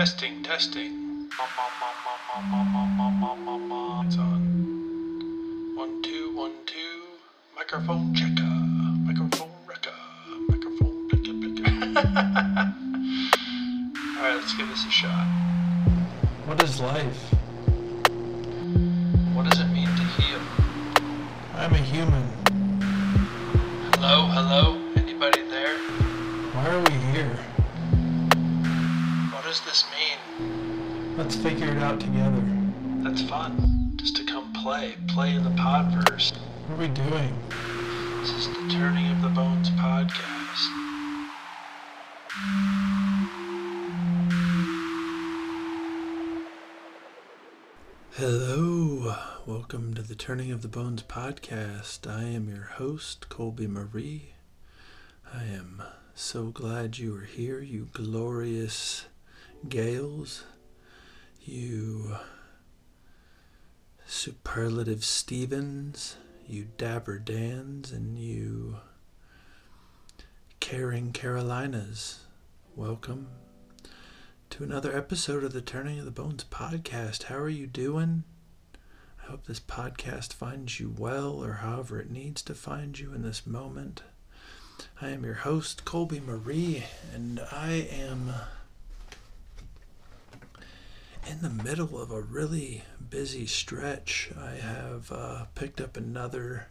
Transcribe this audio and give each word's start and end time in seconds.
Testing, 0.00 0.40
testing. 0.42 1.26
It's 1.26 1.36
on. 4.16 4.40
One, 5.76 6.00
two, 6.02 6.34
one, 6.34 6.52
two. 6.64 7.02
Microphone 7.54 8.14
checker. 8.14 8.48
Microphone 9.04 9.50
wrecker. 9.68 9.92
Microphone 10.48 11.06
blicker 11.06 11.34
blicker. 11.34 11.70
Alright, 14.16 14.36
let's 14.36 14.54
give 14.54 14.70
this 14.70 14.86
a 14.86 14.90
shot. 14.90 15.26
What 16.46 16.62
is 16.62 16.80
life? 16.80 17.34
What 19.34 19.50
does 19.50 19.60
it 19.60 19.68
mean 19.68 19.84
to 19.84 20.04
heal? 20.16 20.40
I'm 21.56 21.74
a 21.74 21.76
human. 21.76 22.26
Hello, 23.96 24.28
hello? 24.28 24.78
Anybody 24.96 25.42
there? 25.50 25.76
Why 26.54 26.70
are 26.70 26.80
we 26.84 26.92
here? 27.12 27.38
Figure 31.42 31.74
it 31.74 31.78
out 31.78 31.98
together. 31.98 32.42
That's 33.02 33.22
fun. 33.22 33.94
Just 33.96 34.14
to 34.16 34.24
come 34.24 34.52
play. 34.52 34.96
Play 35.08 35.34
in 35.34 35.42
the 35.42 35.50
podverse. 35.50 36.36
What 36.66 36.76
are 36.76 36.80
we 36.82 36.88
doing? 36.88 37.34
This 38.20 38.30
is 38.32 38.48
the 38.48 38.68
Turning 38.68 39.10
of 39.10 39.22
the 39.22 39.30
Bones 39.30 39.70
podcast. 39.70 40.68
Hello, 48.12 49.16
welcome 49.46 49.94
to 49.94 50.02
the 50.02 50.14
Turning 50.14 50.52
of 50.52 50.60
the 50.60 50.68
Bones 50.68 51.02
podcast. 51.04 52.06
I 52.06 52.24
am 52.24 52.50
your 52.50 52.64
host, 52.74 53.30
Colby 53.30 53.66
Marie. 53.66 54.34
I 55.32 55.44
am 55.44 55.82
so 56.14 56.48
glad 56.48 56.98
you 56.98 57.16
are 57.16 57.24
here, 57.24 57.60
you 57.62 57.88
glorious 57.94 59.06
Gales, 59.66 60.44
you 61.42 62.16
superlative 64.06 65.04
Stevens, 65.04 66.16
you 66.46 66.68
dapper 66.76 67.18
Dans, 67.18 67.90
and 67.90 68.18
you 68.18 68.76
caring 70.60 71.12
Carolinas. 71.12 72.20
Welcome 72.76 73.28
to 74.50 74.64
another 74.64 74.94
episode 74.94 75.42
of 75.42 75.52
the 75.52 75.62
Turning 75.62 75.98
of 75.98 76.04
the 76.04 76.10
Bones 76.10 76.44
podcast. 76.44 77.24
How 77.24 77.38
are 77.38 77.48
you 77.48 77.66
doing? 77.66 78.24
I 79.22 79.30
hope 79.30 79.46
this 79.46 79.60
podcast 79.60 80.34
finds 80.34 80.78
you 80.78 80.94
well 80.96 81.42
or 81.42 81.54
however 81.54 81.98
it 82.00 82.10
needs 82.10 82.42
to 82.42 82.54
find 82.54 82.98
you 82.98 83.14
in 83.14 83.22
this 83.22 83.46
moment. 83.46 84.02
I 85.00 85.08
am 85.08 85.24
your 85.24 85.34
host, 85.34 85.86
Colby 85.86 86.20
Marie, 86.20 86.84
and 87.14 87.40
I 87.50 87.88
am 87.90 88.32
in 91.30 91.42
the 91.42 91.62
middle 91.62 91.96
of 92.00 92.10
a 92.10 92.20
really 92.20 92.82
busy 93.08 93.46
stretch. 93.46 94.32
I 94.36 94.56
have 94.56 95.12
uh, 95.12 95.44
picked 95.54 95.80
up 95.80 95.96
another 95.96 96.66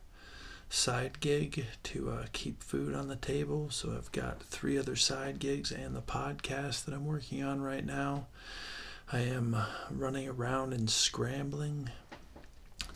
side 0.69 1.21
gig 1.21 1.65
to 1.83 2.09
uh, 2.09 2.25
keep 2.33 2.61
food 2.61 2.93
on 2.93 3.07
the 3.07 3.15
table. 3.15 3.69
So 3.69 3.93
I've 3.95 4.11
got 4.11 4.43
three 4.43 4.77
other 4.77 4.97
side 4.97 5.39
gigs 5.39 5.71
and 5.71 5.95
the 5.95 6.01
podcast 6.01 6.83
that 6.85 6.93
I'm 6.93 7.05
working 7.05 7.41
on 7.41 7.61
right 7.61 7.85
now. 7.85 8.27
I 9.13 9.19
am 9.19 9.55
running 9.89 10.27
around 10.27 10.73
and 10.73 10.89
scrambling 10.89 11.89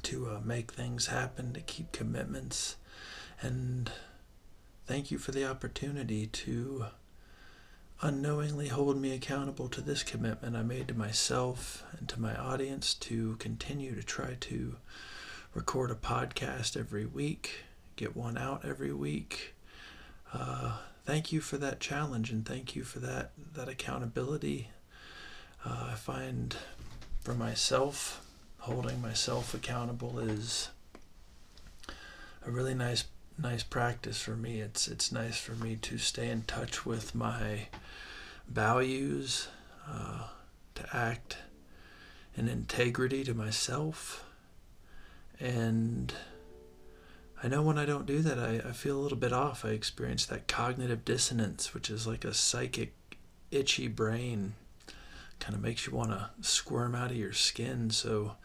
to 0.03 0.27
uh, 0.29 0.39
make 0.43 0.73
things 0.73 1.07
happen, 1.07 1.53
to 1.53 1.61
keep 1.61 1.93
commitments. 1.93 2.75
And 3.41 3.89
thank 4.85 5.11
you 5.11 5.17
for 5.17 5.31
the 5.31 5.49
opportunity 5.49 6.27
to 6.27 6.87
unknowingly 8.03 8.67
hold 8.67 8.97
me 8.97 9.15
accountable 9.15 9.69
to 9.69 9.79
this 9.79 10.03
commitment 10.03 10.57
I 10.57 10.61
made 10.61 10.89
to 10.89 10.93
myself 10.93 11.85
and 11.97 12.07
to 12.09 12.19
my 12.19 12.35
audience 12.35 12.93
to 12.95 13.37
continue 13.37 13.95
to 13.95 14.03
try 14.03 14.35
to 14.41 14.75
record 15.53 15.89
a 15.89 15.95
podcast 15.95 16.75
every 16.75 17.05
week, 17.05 17.63
get 17.95 18.13
one 18.13 18.37
out 18.37 18.65
every 18.65 18.91
week. 18.91 19.53
Uh, 20.33 20.79
thank 21.05 21.31
you 21.31 21.39
for 21.39 21.57
that 21.57 21.79
challenge 21.79 22.29
and 22.29 22.45
thank 22.45 22.75
you 22.75 22.83
for 22.83 22.99
that 22.99 23.31
that 23.53 23.69
accountability. 23.69 24.67
Uh, 25.65 25.91
I 25.91 25.95
find 25.95 26.57
for 27.21 27.33
myself, 27.33 28.21
holding 28.59 29.01
myself 29.01 29.53
accountable 29.53 30.19
is 30.19 30.71
a 32.45 32.51
really 32.51 32.75
nice 32.75 33.05
nice 33.41 33.63
practice 33.63 34.21
for 34.21 34.35
me. 34.35 34.59
It's 34.59 34.89
it's 34.89 35.09
nice 35.09 35.37
for 35.37 35.53
me 35.53 35.77
to 35.77 35.97
stay 35.97 36.29
in 36.29 36.41
touch 36.43 36.85
with 36.85 37.15
my 37.15 37.67
values, 38.47 39.47
uh, 39.89 40.27
to 40.75 40.95
act 40.95 41.37
in 42.35 42.47
integrity 42.47 43.23
to 43.23 43.33
myself. 43.33 44.25
And 45.39 46.13
I 47.43 47.47
know 47.47 47.61
when 47.61 47.77
I 47.77 47.85
don't 47.85 48.05
do 48.05 48.21
that, 48.21 48.39
I, 48.39 48.69
I 48.69 48.71
feel 48.71 48.97
a 48.97 49.01
little 49.01 49.17
bit 49.17 49.33
off. 49.33 49.65
I 49.65 49.69
experience 49.69 50.25
that 50.27 50.47
cognitive 50.47 51.03
dissonance, 51.05 51.73
which 51.73 51.89
is 51.89 52.07
like 52.07 52.23
a 52.23 52.33
psychic, 52.33 52.93
itchy 53.51 53.87
brain. 53.87 54.53
Kind 55.39 55.55
of 55.55 55.61
makes 55.61 55.85
you 55.85 55.93
want 55.93 56.11
to 56.11 56.29
squirm 56.41 56.95
out 56.95 57.11
of 57.11 57.17
your 57.17 57.33
skin. 57.33 57.89
So, 57.89 58.35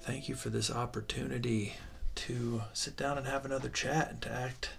thank 0.00 0.28
you 0.28 0.34
for 0.34 0.50
this 0.50 0.70
opportunity 0.70 1.74
to 2.16 2.62
sit 2.72 2.96
down 2.96 3.16
and 3.16 3.26
have 3.28 3.44
another 3.44 3.68
chat 3.68 4.10
and 4.10 4.22
to 4.22 4.32
act 4.32 4.70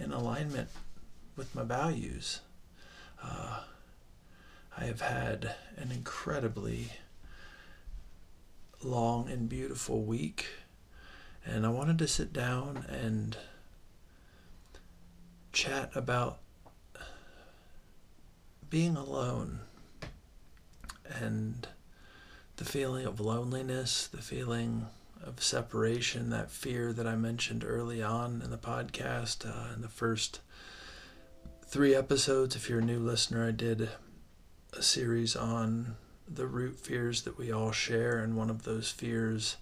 in 0.00 0.10
alignment 0.10 0.70
with 1.36 1.54
my 1.54 1.64
values. 1.64 2.40
Uh, 3.22 3.60
I 4.80 4.84
have 4.84 5.00
had 5.00 5.56
an 5.76 5.90
incredibly 5.90 6.92
long 8.80 9.28
and 9.28 9.48
beautiful 9.48 10.02
week, 10.02 10.46
and 11.44 11.66
I 11.66 11.68
wanted 11.70 11.98
to 11.98 12.06
sit 12.06 12.32
down 12.32 12.84
and 12.88 13.36
chat 15.52 15.90
about 15.96 16.38
being 18.70 18.96
alone 18.96 19.60
and 21.12 21.66
the 22.56 22.64
feeling 22.64 23.04
of 23.04 23.18
loneliness, 23.18 24.06
the 24.06 24.18
feeling 24.18 24.86
of 25.24 25.42
separation, 25.42 26.30
that 26.30 26.52
fear 26.52 26.92
that 26.92 27.06
I 27.06 27.16
mentioned 27.16 27.64
early 27.64 28.00
on 28.00 28.42
in 28.42 28.52
the 28.52 28.56
podcast, 28.56 29.44
uh, 29.44 29.74
in 29.74 29.82
the 29.82 29.88
first 29.88 30.40
three 31.66 31.96
episodes. 31.96 32.54
If 32.54 32.68
you're 32.68 32.78
a 32.78 32.84
new 32.84 33.00
listener, 33.00 33.44
I 33.44 33.50
did 33.50 33.88
a 34.72 34.82
series 34.82 35.34
on 35.34 35.96
the 36.26 36.46
root 36.46 36.78
fears 36.78 37.22
that 37.22 37.38
we 37.38 37.50
all 37.50 37.72
share, 37.72 38.18
and 38.18 38.36
one 38.36 38.50
of 38.50 38.64
those 38.64 38.90
fears 38.90 39.56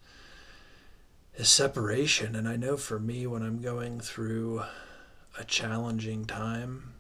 is 1.37 1.49
separation. 1.49 2.34
And 2.34 2.49
I 2.49 2.56
know 2.56 2.77
for 2.77 2.99
me, 2.99 3.27
when 3.27 3.43
I'm 3.43 3.61
going 3.61 4.00
through 4.00 4.62
a 5.39 5.45
challenging 5.45 6.25
time 6.25 6.95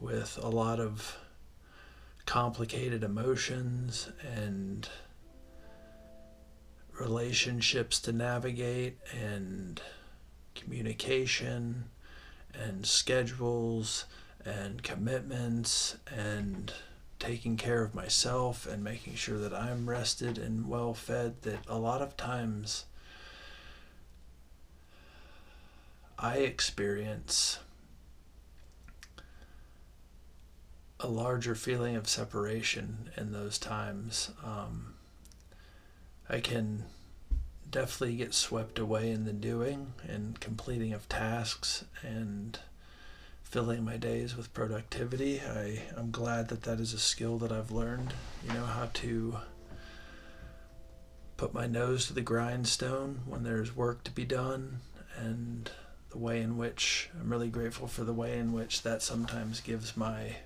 with 0.00 0.38
a 0.42 0.48
lot 0.48 0.78
of 0.78 1.16
complicated 2.26 3.02
emotions 3.02 4.10
and 4.22 4.88
relationships 7.00 8.00
to 8.00 8.12
navigate 8.12 8.98
and 9.18 9.80
communication 10.54 11.84
and 12.52 12.84
schedules 12.84 14.04
and 14.44 14.82
commitments 14.82 15.96
and 16.14 16.72
taking 17.18 17.56
care 17.56 17.82
of 17.82 17.94
myself 17.94 18.66
and 18.66 18.82
making 18.82 19.14
sure 19.14 19.38
that 19.38 19.52
I'm 19.52 19.88
rested 19.88 20.38
and 20.38 20.68
well 20.68 20.94
fed 20.94 21.42
that 21.42 21.60
a 21.66 21.78
lot 21.78 22.00
of 22.00 22.16
times 22.16 22.84
I 26.18 26.38
experience 26.38 27.58
a 31.00 31.08
larger 31.08 31.54
feeling 31.54 31.94
of 31.94 32.08
separation 32.08 33.10
in 33.16 33.32
those 33.32 33.58
times. 33.58 34.30
Um, 34.44 34.94
I 36.28 36.40
can 36.40 36.84
definitely 37.70 38.16
get 38.16 38.34
swept 38.34 38.78
away 38.78 39.10
in 39.10 39.24
the 39.24 39.32
doing 39.32 39.92
and 40.06 40.40
completing 40.40 40.92
of 40.92 41.08
tasks 41.08 41.84
and 42.02 42.58
filling 43.50 43.82
my 43.82 43.96
days 43.96 44.36
with 44.36 44.52
productivity. 44.52 45.40
I, 45.40 45.80
I'm 45.96 46.10
glad 46.10 46.48
that 46.48 46.64
that 46.64 46.80
is 46.80 46.92
a 46.92 46.98
skill 46.98 47.38
that 47.38 47.50
I've 47.50 47.70
learned, 47.70 48.12
you 48.46 48.52
know, 48.52 48.66
how 48.66 48.90
to 48.94 49.38
put 51.38 51.54
my 51.54 51.66
nose 51.66 52.06
to 52.06 52.12
the 52.12 52.20
grindstone 52.20 53.20
when 53.24 53.44
there's 53.44 53.74
work 53.74 54.04
to 54.04 54.10
be 54.10 54.26
done 54.26 54.80
and 55.16 55.70
the 56.10 56.18
way 56.18 56.42
in 56.42 56.58
which 56.58 57.08
I'm 57.18 57.30
really 57.30 57.48
grateful 57.48 57.88
for 57.88 58.04
the 58.04 58.12
way 58.12 58.38
in 58.38 58.52
which 58.52 58.82
that 58.82 59.02
sometimes 59.02 59.60
gives 59.60 59.96
my 59.96 60.36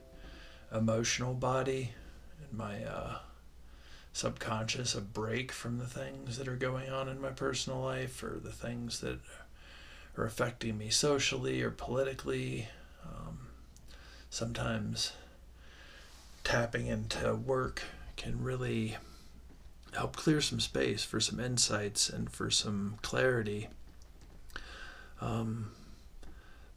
emotional 0.73 1.35
body 1.35 1.91
and 2.41 2.57
my 2.57 2.85
uh, 2.85 3.19
subconscious 4.13 4.95
a 4.95 5.01
break 5.01 5.51
from 5.51 5.79
the 5.79 5.87
things 5.87 6.39
that 6.39 6.47
are 6.47 6.57
going 6.57 6.91
on 6.91 7.09
in 7.09 7.21
my 7.21 7.31
personal 7.31 7.81
life 7.81 8.23
or 8.23 8.39
the 8.43 8.53
things 8.53 9.01
that 9.01 9.19
are 10.17 10.25
affecting 10.25 10.79
me 10.79 10.89
socially 10.91 11.63
or 11.63 11.71
politically. 11.71 12.69
Um, 13.05 13.49
sometimes 14.31 15.13
tapping 16.45 16.87
into 16.87 17.35
work 17.35 17.83
can 18.17 18.43
really 18.43 18.97
help 19.95 20.17
clear 20.17 20.41
some 20.41 20.61
space 20.61 21.05
for 21.05 21.21
some 21.21 21.39
insights 21.39 22.09
and 22.09 22.31
for 22.31 22.51
some 22.51 22.97
clarity. 23.03 23.69
Um, 25.21 25.71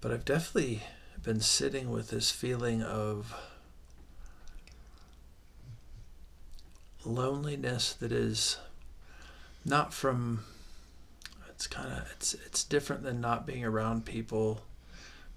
but 0.02 0.12
I've 0.12 0.26
definitely 0.26 0.84
been 1.24 1.40
sitting 1.40 1.90
with 1.90 2.10
this 2.10 2.30
feeling 2.30 2.84
of 2.84 3.34
loneliness 7.04 7.94
that 7.94 8.12
is 8.12 8.58
not 9.64 9.94
from 9.94 10.44
it's 11.50 11.68
kind 11.68 11.92
of 11.92 12.08
it's 12.12 12.34
it's 12.34 12.64
different 12.64 13.04
than 13.04 13.22
not 13.22 13.46
being 13.48 13.64
around 13.64 14.06
people 14.06 14.62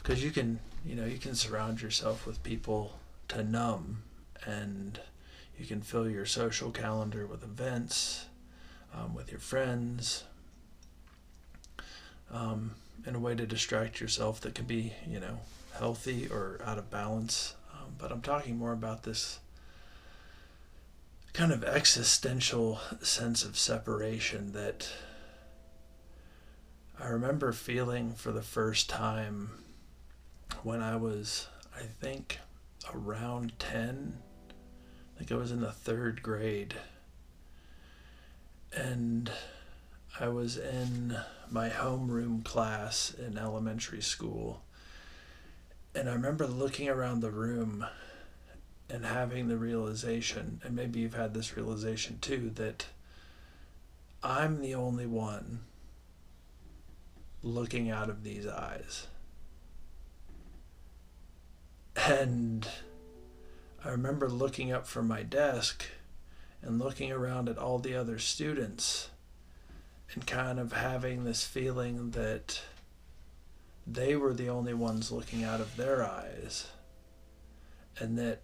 because 0.09 0.25
you 0.25 0.31
can 0.31 0.59
you 0.87 0.95
know 0.95 1.05
you 1.05 1.19
can 1.19 1.35
surround 1.35 1.83
yourself 1.83 2.27
with 2.27 2.43
people 2.43 2.99
to 3.29 3.45
numb 3.45 4.03
and 4.47 5.01
you 5.59 5.67
can 5.67 5.83
fill 5.83 6.09
your 6.09 6.25
social 6.25 6.71
calendar 6.71 7.27
with 7.27 7.43
events 7.43 8.25
um, 8.95 9.15
with 9.15 9.31
your 9.31 9.39
friends 9.39 10.25
um, 12.33 12.71
in 13.07 13.15
a 13.15 13.19
way 13.19 13.35
to 13.35 13.47
distract 13.47 14.01
yourself 14.01 14.41
that 14.41 14.55
can 14.55 14.65
be 14.65 14.95
you 15.07 15.21
know 15.21 15.41
healthy 15.75 16.27
or 16.27 16.59
out 16.65 16.79
of 16.79 16.91
balance. 16.91 17.55
Um, 17.75 17.93
but 17.99 18.11
i'm 18.11 18.23
talking 18.23 18.57
more 18.57 18.73
about 18.73 19.03
this 19.03 19.41
kind 21.35 21.53
of 21.53 21.63
existential 21.63 22.81
sense 23.03 23.45
of 23.45 23.59
separation 23.59 24.53
that 24.53 24.91
I 26.99 27.09
remember 27.09 27.53
feeling 27.53 28.15
for 28.15 28.33
the 28.33 28.43
first 28.43 28.89
time 28.89 29.51
when 30.63 30.83
I 30.83 30.97
was, 30.97 31.49
I 31.77 31.83
think, 31.83 32.39
around 32.93 33.59
10. 33.59 34.19
I 34.51 35.19
think 35.19 35.33
I 35.33 35.37
was 35.37 35.53
in 35.53 35.61
the 35.61 35.73
third 35.73 36.23
grade. 36.23 36.75
And 38.73 39.31
I 40.21 40.29
was 40.29 40.57
in 40.57 41.17
my 41.51 41.69
homeroom 41.69 42.45
class 42.45 43.15
in 43.15 43.39
elementary 43.39 44.03
school. 44.03 44.63
And 45.95 46.09
I 46.09 46.13
remember 46.13 46.47
looking 46.47 46.89
around 46.89 47.21
the 47.21 47.31
room 47.31 47.87
and 48.91 49.05
having 49.05 49.49
the 49.49 49.57
realization, 49.57 50.61
and 50.65 50.75
maybe 50.75 51.01
you've 51.01 51.15
had 51.15 51.35
this 51.35 51.57
realization 51.57 52.19
too, 52.21 52.51
that 52.55 52.87
I'm 54.23 54.61
the 54.61 54.75
only 54.75 55.07
one 55.07 55.61
looking 57.43 57.91
out 57.91 58.11
of 58.11 58.25
these 58.25 58.47
eyes. 58.47 59.07
And 62.07 62.67
I 63.85 63.91
remember 63.91 64.29
looking 64.29 64.73
up 64.73 64.87
from 64.87 65.09
my 65.09 65.23
desk 65.23 65.85
and 66.63 66.79
looking 66.79 67.11
around 67.11 67.49
at 67.49 67.59
all 67.59 67.79
the 67.79 67.95
other 67.95 68.19
students 68.19 69.11
and 70.15 70.27
kind 70.27 70.59
of 70.59 70.73
having 70.73 71.25
this 71.25 71.45
feeling 71.45 72.11
that 72.11 72.61
they 73.87 74.17
were 74.17 74.35
the 74.35 74.49
only 74.49 74.75
ones 74.75 75.11
looking 75.11 75.45
out 75.45 75.61
of 75.61 75.77
their 75.77 76.05
eyes. 76.05 76.69
And 77.99 78.19
that 78.19 78.43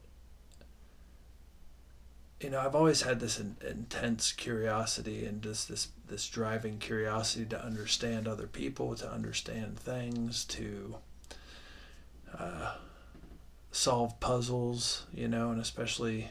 you 2.40 2.50
know, 2.50 2.60
I've 2.60 2.74
always 2.74 3.02
had 3.02 3.20
this 3.20 3.40
in, 3.40 3.56
intense 3.66 4.32
curiosity 4.32 5.24
and 5.24 5.40
just 5.40 5.68
this 5.68 5.88
this 6.06 6.28
driving 6.28 6.78
curiosity 6.78 7.46
to 7.46 7.64
understand 7.64 8.28
other 8.28 8.46
people, 8.46 8.94
to 8.96 9.10
understand 9.10 9.78
things, 9.78 10.44
to 10.46 10.96
uh, 12.38 12.74
solve 13.74 14.18
puzzles, 14.20 15.04
you 15.12 15.28
know, 15.28 15.50
and 15.50 15.60
especially 15.60 16.30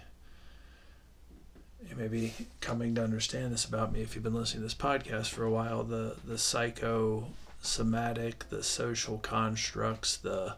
maybe 1.95 2.33
coming 2.59 2.95
to 2.95 3.03
understand 3.03 3.53
this 3.53 3.65
about 3.65 3.93
me 3.93 4.01
if 4.01 4.15
you've 4.15 4.23
been 4.23 4.33
listening 4.33 4.61
to 4.61 4.65
this 4.65 4.73
podcast 4.73 5.27
for 5.27 5.43
a 5.43 5.51
while 5.51 5.83
the 5.83 6.15
the 6.25 6.39
psychosomatic 6.39 8.49
the 8.49 8.63
social 8.63 9.19
constructs 9.19 10.17
the 10.17 10.55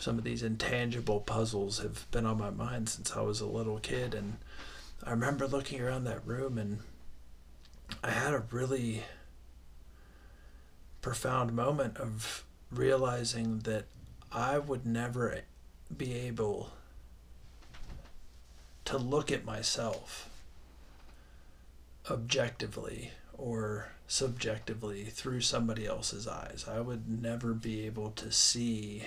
some 0.00 0.18
of 0.18 0.24
these 0.24 0.42
intangible 0.42 1.20
puzzles 1.20 1.78
have 1.78 2.10
been 2.10 2.26
on 2.26 2.38
my 2.38 2.50
mind 2.50 2.88
since 2.88 3.16
I 3.16 3.22
was 3.22 3.40
a 3.40 3.46
little 3.46 3.78
kid. 3.78 4.14
And 4.14 4.36
I 5.02 5.10
remember 5.10 5.46
looking 5.46 5.80
around 5.80 6.04
that 6.04 6.26
room 6.26 6.58
and 6.58 6.80
I 8.02 8.10
had 8.10 8.34
a 8.34 8.44
really 8.50 9.04
profound 11.00 11.54
moment 11.54 11.96
of 11.96 12.44
realizing 12.70 13.60
that 13.60 13.84
I 14.32 14.58
would 14.58 14.84
never 14.84 15.42
be 15.94 16.14
able 16.14 16.70
to 18.84 18.98
look 18.98 19.32
at 19.32 19.44
myself 19.44 20.28
objectively 22.10 23.10
or 23.36 23.88
subjectively 24.06 25.04
through 25.04 25.40
somebody 25.40 25.86
else's 25.86 26.28
eyes. 26.28 26.64
I 26.68 26.80
would 26.80 27.22
never 27.22 27.52
be 27.52 27.86
able 27.86 28.10
to 28.12 28.30
see, 28.30 29.02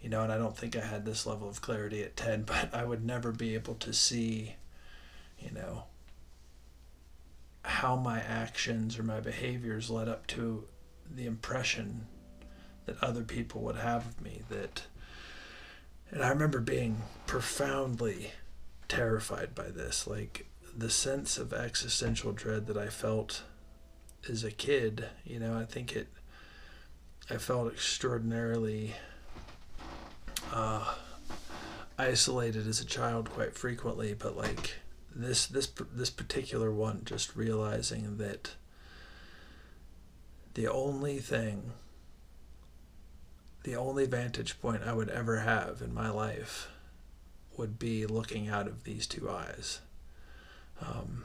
you 0.00 0.08
know, 0.08 0.22
and 0.22 0.32
I 0.32 0.38
don't 0.38 0.56
think 0.56 0.76
I 0.76 0.80
had 0.80 1.04
this 1.04 1.26
level 1.26 1.48
of 1.48 1.62
clarity 1.62 2.02
at 2.02 2.16
10, 2.16 2.42
but 2.46 2.74
I 2.74 2.84
would 2.84 3.04
never 3.04 3.30
be 3.30 3.54
able 3.54 3.74
to 3.76 3.92
see 3.92 4.56
you 5.42 5.50
know, 5.50 5.84
how 7.64 7.96
my 7.96 8.20
actions 8.20 8.98
or 8.98 9.02
my 9.02 9.20
behaviors 9.20 9.90
led 9.90 10.08
up 10.08 10.26
to 10.28 10.64
the 11.14 11.26
impression 11.26 12.06
that 12.86 13.02
other 13.02 13.22
people 13.22 13.60
would 13.62 13.76
have 13.76 14.06
of 14.06 14.20
me 14.20 14.42
that 14.48 14.82
and 16.12 16.22
I 16.22 16.28
remember 16.28 16.60
being 16.60 17.02
profoundly 17.26 18.32
terrified 18.86 19.54
by 19.54 19.70
this 19.70 20.06
like 20.06 20.46
the 20.76 20.90
sense 20.90 21.38
of 21.38 21.52
existential 21.52 22.32
dread 22.32 22.66
that 22.66 22.76
I 22.76 22.88
felt 22.88 23.42
as 24.28 24.44
a 24.44 24.50
kid 24.50 25.06
you 25.24 25.40
know 25.40 25.58
I 25.58 25.64
think 25.64 25.96
it 25.96 26.08
I 27.30 27.38
felt 27.38 27.72
extraordinarily 27.72 28.94
uh, 30.52 30.94
isolated 31.98 32.66
as 32.66 32.80
a 32.80 32.84
child 32.84 33.30
quite 33.30 33.54
frequently 33.54 34.12
but 34.14 34.36
like 34.36 34.74
this 35.14 35.46
this 35.46 35.66
this 35.92 36.10
particular 36.10 36.70
one 36.70 37.02
just 37.04 37.34
realizing 37.34 38.18
that 38.18 38.52
the 40.54 40.68
only 40.68 41.18
thing 41.18 41.72
the 43.64 43.76
only 43.76 44.06
vantage 44.06 44.60
point 44.60 44.82
I 44.84 44.92
would 44.92 45.08
ever 45.08 45.40
have 45.40 45.80
in 45.82 45.94
my 45.94 46.10
life 46.10 46.68
would 47.56 47.78
be 47.78 48.06
looking 48.06 48.48
out 48.48 48.66
of 48.66 48.84
these 48.84 49.06
two 49.06 49.30
eyes. 49.30 49.80
Um, 50.80 51.24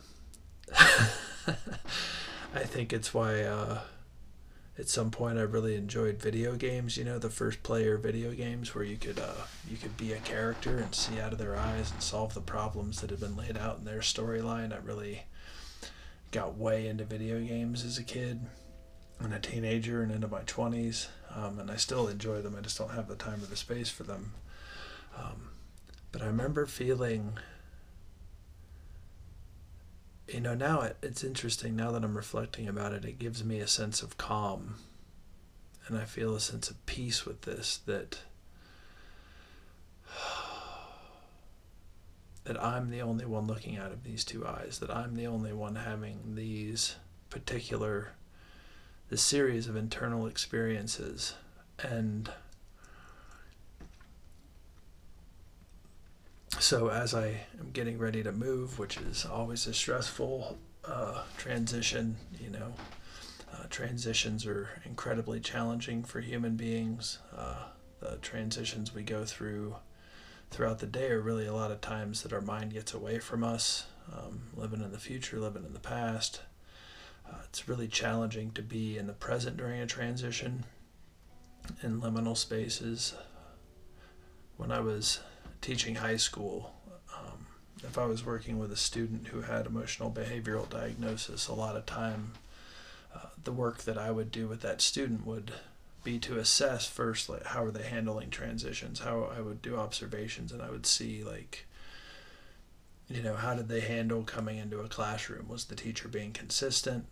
I 0.77 2.63
think 2.63 2.93
it's 2.93 3.13
why 3.13 3.41
uh, 3.41 3.79
at 4.77 4.89
some 4.89 5.09
point 5.09 5.39
I 5.39 5.43
really 5.43 5.75
enjoyed 5.75 6.21
video 6.21 6.55
games. 6.55 6.97
You 6.97 7.05
know, 7.05 7.17
the 7.17 7.29
first 7.29 7.63
player 7.63 7.97
video 7.97 8.31
games 8.31 8.75
where 8.75 8.83
you 8.83 8.97
could 8.97 9.19
uh, 9.19 9.45
you 9.69 9.77
could 9.77 9.97
be 9.97 10.13
a 10.13 10.19
character 10.19 10.77
and 10.77 10.93
see 10.93 11.19
out 11.19 11.33
of 11.33 11.39
their 11.39 11.57
eyes 11.57 11.91
and 11.91 12.03
solve 12.03 12.33
the 12.33 12.41
problems 12.41 13.01
that 13.01 13.09
had 13.09 13.19
been 13.19 13.38
laid 13.38 13.57
out 13.57 13.79
in 13.79 13.85
their 13.85 14.00
storyline. 14.00 14.73
I 14.73 14.77
really 14.77 15.23
got 16.31 16.57
way 16.57 16.88
into 16.88 17.05
video 17.05 17.39
games 17.39 17.83
as 17.85 17.97
a 17.97 18.03
kid 18.03 18.41
and 19.19 19.33
a 19.33 19.39
teenager 19.39 20.01
and 20.03 20.12
into 20.12 20.27
my 20.27 20.41
twenties, 20.45 21.07
um, 21.36 21.59
and 21.59 21.71
I 21.71 21.75
still 21.75 22.07
enjoy 22.07 22.41
them. 22.41 22.55
I 22.57 22.62
just 22.62 22.77
don't 22.77 22.91
have 22.91 23.07
the 23.07 23.15
time 23.15 23.41
or 23.41 23.47
the 23.47 23.55
space 23.55 23.89
for 23.89 24.03
them. 24.03 24.33
Um, 25.17 25.50
but 26.12 26.21
I 26.21 26.27
remember 26.27 26.65
feeling 26.65 27.38
you 30.27 30.41
know 30.41 30.53
now 30.53 30.81
it, 30.81 30.97
it's 31.01 31.24
interesting 31.24 31.75
now 31.75 31.91
that 31.91 32.03
i'm 32.03 32.17
reflecting 32.17 32.67
about 32.67 32.91
it 32.93 33.05
it 33.05 33.17
gives 33.19 33.43
me 33.43 33.59
a 33.59 33.67
sense 33.67 34.03
of 34.03 34.17
calm 34.17 34.75
and 35.88 35.97
i 35.97 36.03
feel 36.03 36.36
a 36.36 36.39
sense 36.39 36.69
of 36.69 36.86
peace 36.86 37.25
with 37.25 37.41
this 37.43 37.77
that 37.86 38.19
that 42.43 42.62
i'm 42.62 42.89
the 42.89 43.01
only 43.01 43.25
one 43.25 43.47
looking 43.47 43.77
out 43.77 43.91
of 43.91 44.03
these 44.03 44.24
two 44.25 44.45
eyes 44.45 44.79
that 44.79 44.89
i'm 44.89 45.15
the 45.15 45.27
only 45.27 45.53
one 45.53 45.75
having 45.75 46.36
these 46.36 46.95
particular 47.29 48.09
this 49.09 49.21
series 49.21 49.67
of 49.67 49.75
internal 49.75 50.27
experiences 50.27 51.35
and 51.79 52.29
so 56.59 56.89
as 56.89 57.13
I 57.13 57.41
am 57.59 57.71
getting 57.71 57.97
ready 57.99 58.23
to 58.23 58.31
move, 58.31 58.79
which 58.79 58.97
is 58.97 59.25
always 59.25 59.67
a 59.67 59.73
stressful 59.73 60.57
uh, 60.85 61.23
transition, 61.37 62.17
you 62.41 62.49
know, 62.49 62.73
uh, 63.53 63.65
transitions 63.69 64.45
are 64.45 64.69
incredibly 64.85 65.39
challenging 65.39 66.03
for 66.03 66.19
human 66.19 66.55
beings. 66.55 67.19
Uh, 67.35 67.65
the 67.99 68.17
transitions 68.17 68.93
we 68.93 69.03
go 69.03 69.23
through 69.25 69.75
throughout 70.49 70.79
the 70.79 70.87
day 70.87 71.11
are 71.11 71.21
really 71.21 71.45
a 71.45 71.53
lot 71.53 71.71
of 71.71 71.81
times 71.81 72.23
that 72.23 72.33
our 72.33 72.41
mind 72.41 72.73
gets 72.73 72.93
away 72.93 73.19
from 73.19 73.43
us, 73.43 73.87
um, 74.11 74.43
living 74.55 74.81
in 74.81 74.91
the 74.91 74.99
future, 74.99 75.39
living 75.39 75.65
in 75.65 75.73
the 75.73 75.79
past. 75.79 76.41
Uh, 77.29 77.38
it's 77.46 77.67
really 77.67 77.88
challenging 77.88 78.51
to 78.51 78.62
be 78.62 78.98
in 78.98 79.07
the 79.07 79.13
present 79.13 79.57
during 79.57 79.81
a 79.81 79.88
transition 79.88 80.65
in 81.84 82.01
liminal 82.01 82.38
spaces. 82.38 83.13
When 84.57 84.72
I 84.72 84.79
was 84.79 85.19
teaching 85.62 85.96
high 85.96 86.17
school, 86.17 86.74
um, 87.15 87.48
if 87.84 87.98
I 87.98 88.05
was 88.05 88.25
working 88.25 88.57
with 88.57 88.72
a 88.72 88.77
student 88.77 89.27
who 89.27 89.41
had 89.41 89.65
emotional 89.65 90.12
behavioral 90.12 90.69
diagnosis, 90.69 91.48
a 91.48 91.53
lot 91.53 91.75
of 91.75 91.86
time 91.86 92.34
uh, 93.13 93.27
the 93.43 93.51
work 93.51 93.79
that 93.79 93.98
I 93.98 94.12
would 94.12 94.31
do 94.31 94.48
with 94.48 94.62
that 94.62 94.81
student 94.81 95.25
would 95.25 95.51
be 96.07 96.19
to 96.19 96.39
assess 96.39 96.88
first 96.88 97.27
like 97.27 97.43
how 97.48 97.65
are 97.65 97.72
they 97.72 97.84
handling 97.84 98.29
transitions 98.29 99.01
how 99.01 99.29
i 99.36 99.41
would 99.41 99.62
do 99.62 99.75
observations 99.75 100.53
and 100.53 100.62
i 100.62 100.69
would 100.69 100.86
see 100.86 101.22
like 101.22 101.65
you 103.10 103.22
know 103.22 103.36
how 103.36 103.53
did 103.53 103.67
they 103.67 103.81
handle 103.81 104.24
coming 104.24 104.57
into 104.57 104.79
a 104.79 104.88
classroom 104.88 105.50
was 105.50 105.65
the 105.65 105.75
teacher 105.75 106.07
being 106.07 106.31
consistent 106.31 107.05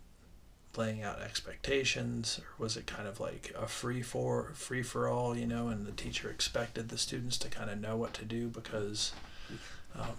laying 0.76 1.02
out 1.02 1.20
expectations 1.20 2.40
or 2.40 2.62
was 2.62 2.76
it 2.76 2.86
kind 2.86 3.08
of 3.08 3.20
like 3.20 3.54
a 3.58 3.66
free 3.66 4.02
for 4.02 4.52
free 4.54 4.82
for 4.82 5.08
all 5.08 5.36
you 5.36 5.46
know 5.46 5.68
and 5.68 5.86
the 5.86 5.92
teacher 5.92 6.30
expected 6.30 6.88
the 6.88 6.98
students 6.98 7.38
to 7.38 7.48
kind 7.48 7.70
of 7.70 7.80
know 7.80 7.96
what 7.96 8.14
to 8.14 8.24
do 8.24 8.48
because 8.48 9.12
um, 9.98 10.16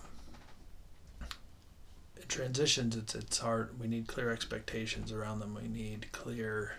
transitions 2.27 2.95
it's 2.95 3.15
it's 3.15 3.37
hard 3.39 3.79
we 3.79 3.87
need 3.87 4.07
clear 4.07 4.31
expectations 4.31 5.11
around 5.11 5.39
them 5.39 5.55
we 5.55 5.67
need 5.67 6.11
clear 6.11 6.73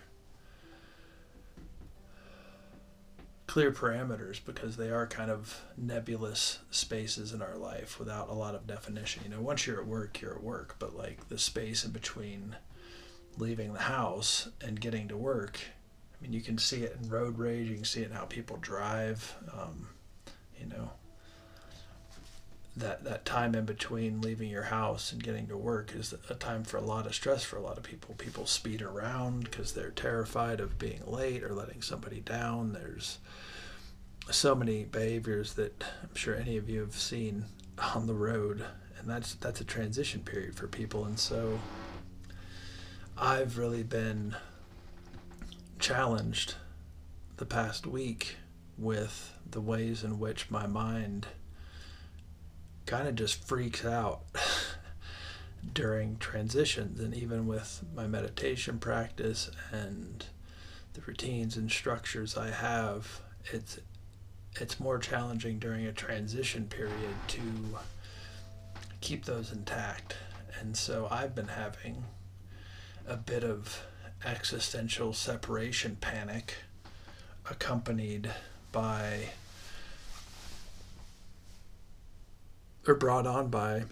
clear 3.49 3.71
parameters 3.71 4.39
because 4.45 4.77
they 4.77 4.91
are 4.91 5.07
kind 5.07 5.31
of 5.31 5.65
nebulous 5.75 6.59
spaces 6.69 7.33
in 7.33 7.41
our 7.41 7.57
life 7.57 7.97
without 7.97 8.29
a 8.29 8.33
lot 8.33 8.53
of 8.53 8.67
definition. 8.67 9.23
You 9.23 9.31
know, 9.31 9.41
once 9.41 9.65
you're 9.65 9.81
at 9.81 9.87
work, 9.87 10.21
you're 10.21 10.35
at 10.35 10.43
work, 10.43 10.75
but 10.77 10.95
like 10.95 11.29
the 11.29 11.39
space 11.39 11.83
in 11.83 11.89
between 11.89 12.57
leaving 13.37 13.73
the 13.73 13.81
house 13.81 14.49
and 14.61 14.79
getting 14.79 15.07
to 15.07 15.17
work, 15.17 15.59
I 16.19 16.23
mean, 16.23 16.33
you 16.33 16.41
can 16.41 16.57
see 16.57 16.83
it 16.83 16.97
in 17.01 17.09
road 17.09 17.37
rage, 17.37 17.69
you 17.69 17.75
can 17.75 17.85
see 17.85 18.01
it 18.01 18.09
in 18.09 18.15
how 18.15 18.25
people 18.25 18.57
drive, 18.57 19.35
um, 19.53 19.87
you 20.59 20.65
know. 20.65 20.91
That, 22.77 23.03
that 23.03 23.25
time 23.25 23.55
in 23.55 23.65
between 23.65 24.21
leaving 24.21 24.49
your 24.49 24.63
house 24.63 25.11
and 25.11 25.21
getting 25.21 25.47
to 25.47 25.57
work 25.57 25.93
is 25.93 26.13
a 26.29 26.35
time 26.35 26.63
for 26.63 26.77
a 26.77 26.81
lot 26.81 27.07
of 27.07 27.13
stress 27.13 27.43
for 27.43 27.57
a 27.57 27.61
lot 27.61 27.77
of 27.77 27.83
people. 27.83 28.15
People 28.15 28.45
speed 28.45 28.81
around 28.81 29.43
because 29.43 29.73
they're 29.73 29.89
terrified 29.89 30.61
of 30.61 30.79
being 30.79 31.01
late 31.05 31.43
or 31.43 31.53
letting 31.53 31.81
somebody 31.81 32.21
down. 32.21 32.71
There's 32.71 33.17
so 34.31 34.55
many 34.55 34.85
behaviors 34.85 35.55
that 35.55 35.83
I'm 36.03 36.15
sure 36.15 36.35
any 36.35 36.55
of 36.55 36.69
you 36.69 36.79
have 36.79 36.95
seen 36.95 37.45
on 37.95 38.07
the 38.07 38.13
road, 38.13 38.63
and 38.97 39.09
that's 39.09 39.33
that's 39.35 39.61
a 39.61 39.65
transition 39.65 40.21
period 40.21 40.55
for 40.55 40.67
people. 40.67 41.05
And 41.05 41.19
so 41.19 41.59
I've 43.21 43.57
really 43.57 43.83
been 43.83 44.35
challenged 45.77 46.55
the 47.37 47.45
past 47.45 47.85
week 47.85 48.35
with 48.77 49.33
the 49.49 49.59
ways 49.59 50.03
in 50.03 50.19
which 50.19 50.49
my 50.49 50.67
mind 50.67 51.27
kind 52.85 53.07
of 53.07 53.15
just 53.15 53.45
freaks 53.45 53.83
out 53.85 54.21
during 55.73 56.17
transitions 56.17 56.99
and 57.01 57.13
even 57.13 57.45
with 57.45 57.83
my 57.93 58.07
meditation 58.07 58.79
practice 58.79 59.51
and 59.71 60.25
the 60.93 61.01
routines 61.01 61.57
and 61.57 61.69
structures 61.69 62.37
I 62.37 62.51
have 62.51 63.21
it's 63.51 63.79
it's 64.59 64.79
more 64.79 64.97
challenging 64.97 65.59
during 65.59 65.85
a 65.85 65.91
transition 65.91 66.65
period 66.67 67.15
to 67.27 67.41
keep 69.01 69.25
those 69.25 69.51
intact. 69.51 70.15
And 70.59 70.75
so 70.75 71.07
I've 71.09 71.35
been 71.35 71.47
having 71.47 72.03
a 73.09 73.17
bit 73.17 73.43
of 73.43 73.83
existential 74.25 75.13
separation 75.13 75.97
panic 75.99 76.55
accompanied 77.49 78.31
by 78.71 79.29
or 82.87 82.93
brought 82.93 83.25
on 83.25 83.49
by 83.49 83.83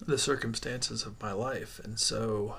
the 0.00 0.18
circumstances 0.18 1.04
of 1.04 1.20
my 1.20 1.32
life. 1.32 1.80
And 1.84 1.98
so 1.98 2.56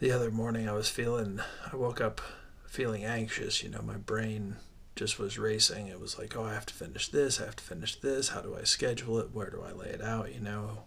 the 0.00 0.10
other 0.10 0.30
morning 0.30 0.68
I 0.68 0.72
was 0.72 0.88
feeling, 0.88 1.40
I 1.72 1.76
woke 1.76 2.00
up 2.00 2.20
feeling 2.66 3.04
anxious. 3.04 3.62
You 3.62 3.70
know, 3.70 3.82
my 3.82 3.96
brain 3.96 4.56
just 4.96 5.18
was 5.18 5.38
racing. 5.38 5.86
It 5.86 6.00
was 6.00 6.18
like, 6.18 6.36
oh, 6.36 6.44
I 6.44 6.54
have 6.54 6.66
to 6.66 6.74
finish 6.74 7.08
this, 7.08 7.40
I 7.40 7.44
have 7.44 7.56
to 7.56 7.64
finish 7.64 7.96
this. 7.96 8.30
How 8.30 8.40
do 8.40 8.56
I 8.58 8.64
schedule 8.64 9.18
it? 9.18 9.32
Where 9.32 9.50
do 9.50 9.62
I 9.62 9.72
lay 9.72 9.88
it 9.88 10.02
out? 10.02 10.34
You 10.34 10.40
know, 10.40 10.84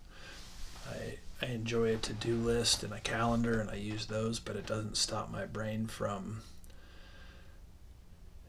I 0.90 1.18
I 1.42 1.48
enjoy 1.48 1.94
a 1.94 1.98
to 1.98 2.14
do 2.14 2.36
list 2.36 2.84
and 2.84 2.94
a 2.94 3.00
calendar, 3.00 3.60
and 3.60 3.70
I 3.70 3.76
use 3.76 4.06
those, 4.06 4.40
but 4.40 4.56
it 4.56 4.66
doesn't 4.66 4.98
stop 4.98 5.32
my 5.32 5.46
brain 5.46 5.88
from 5.88 6.42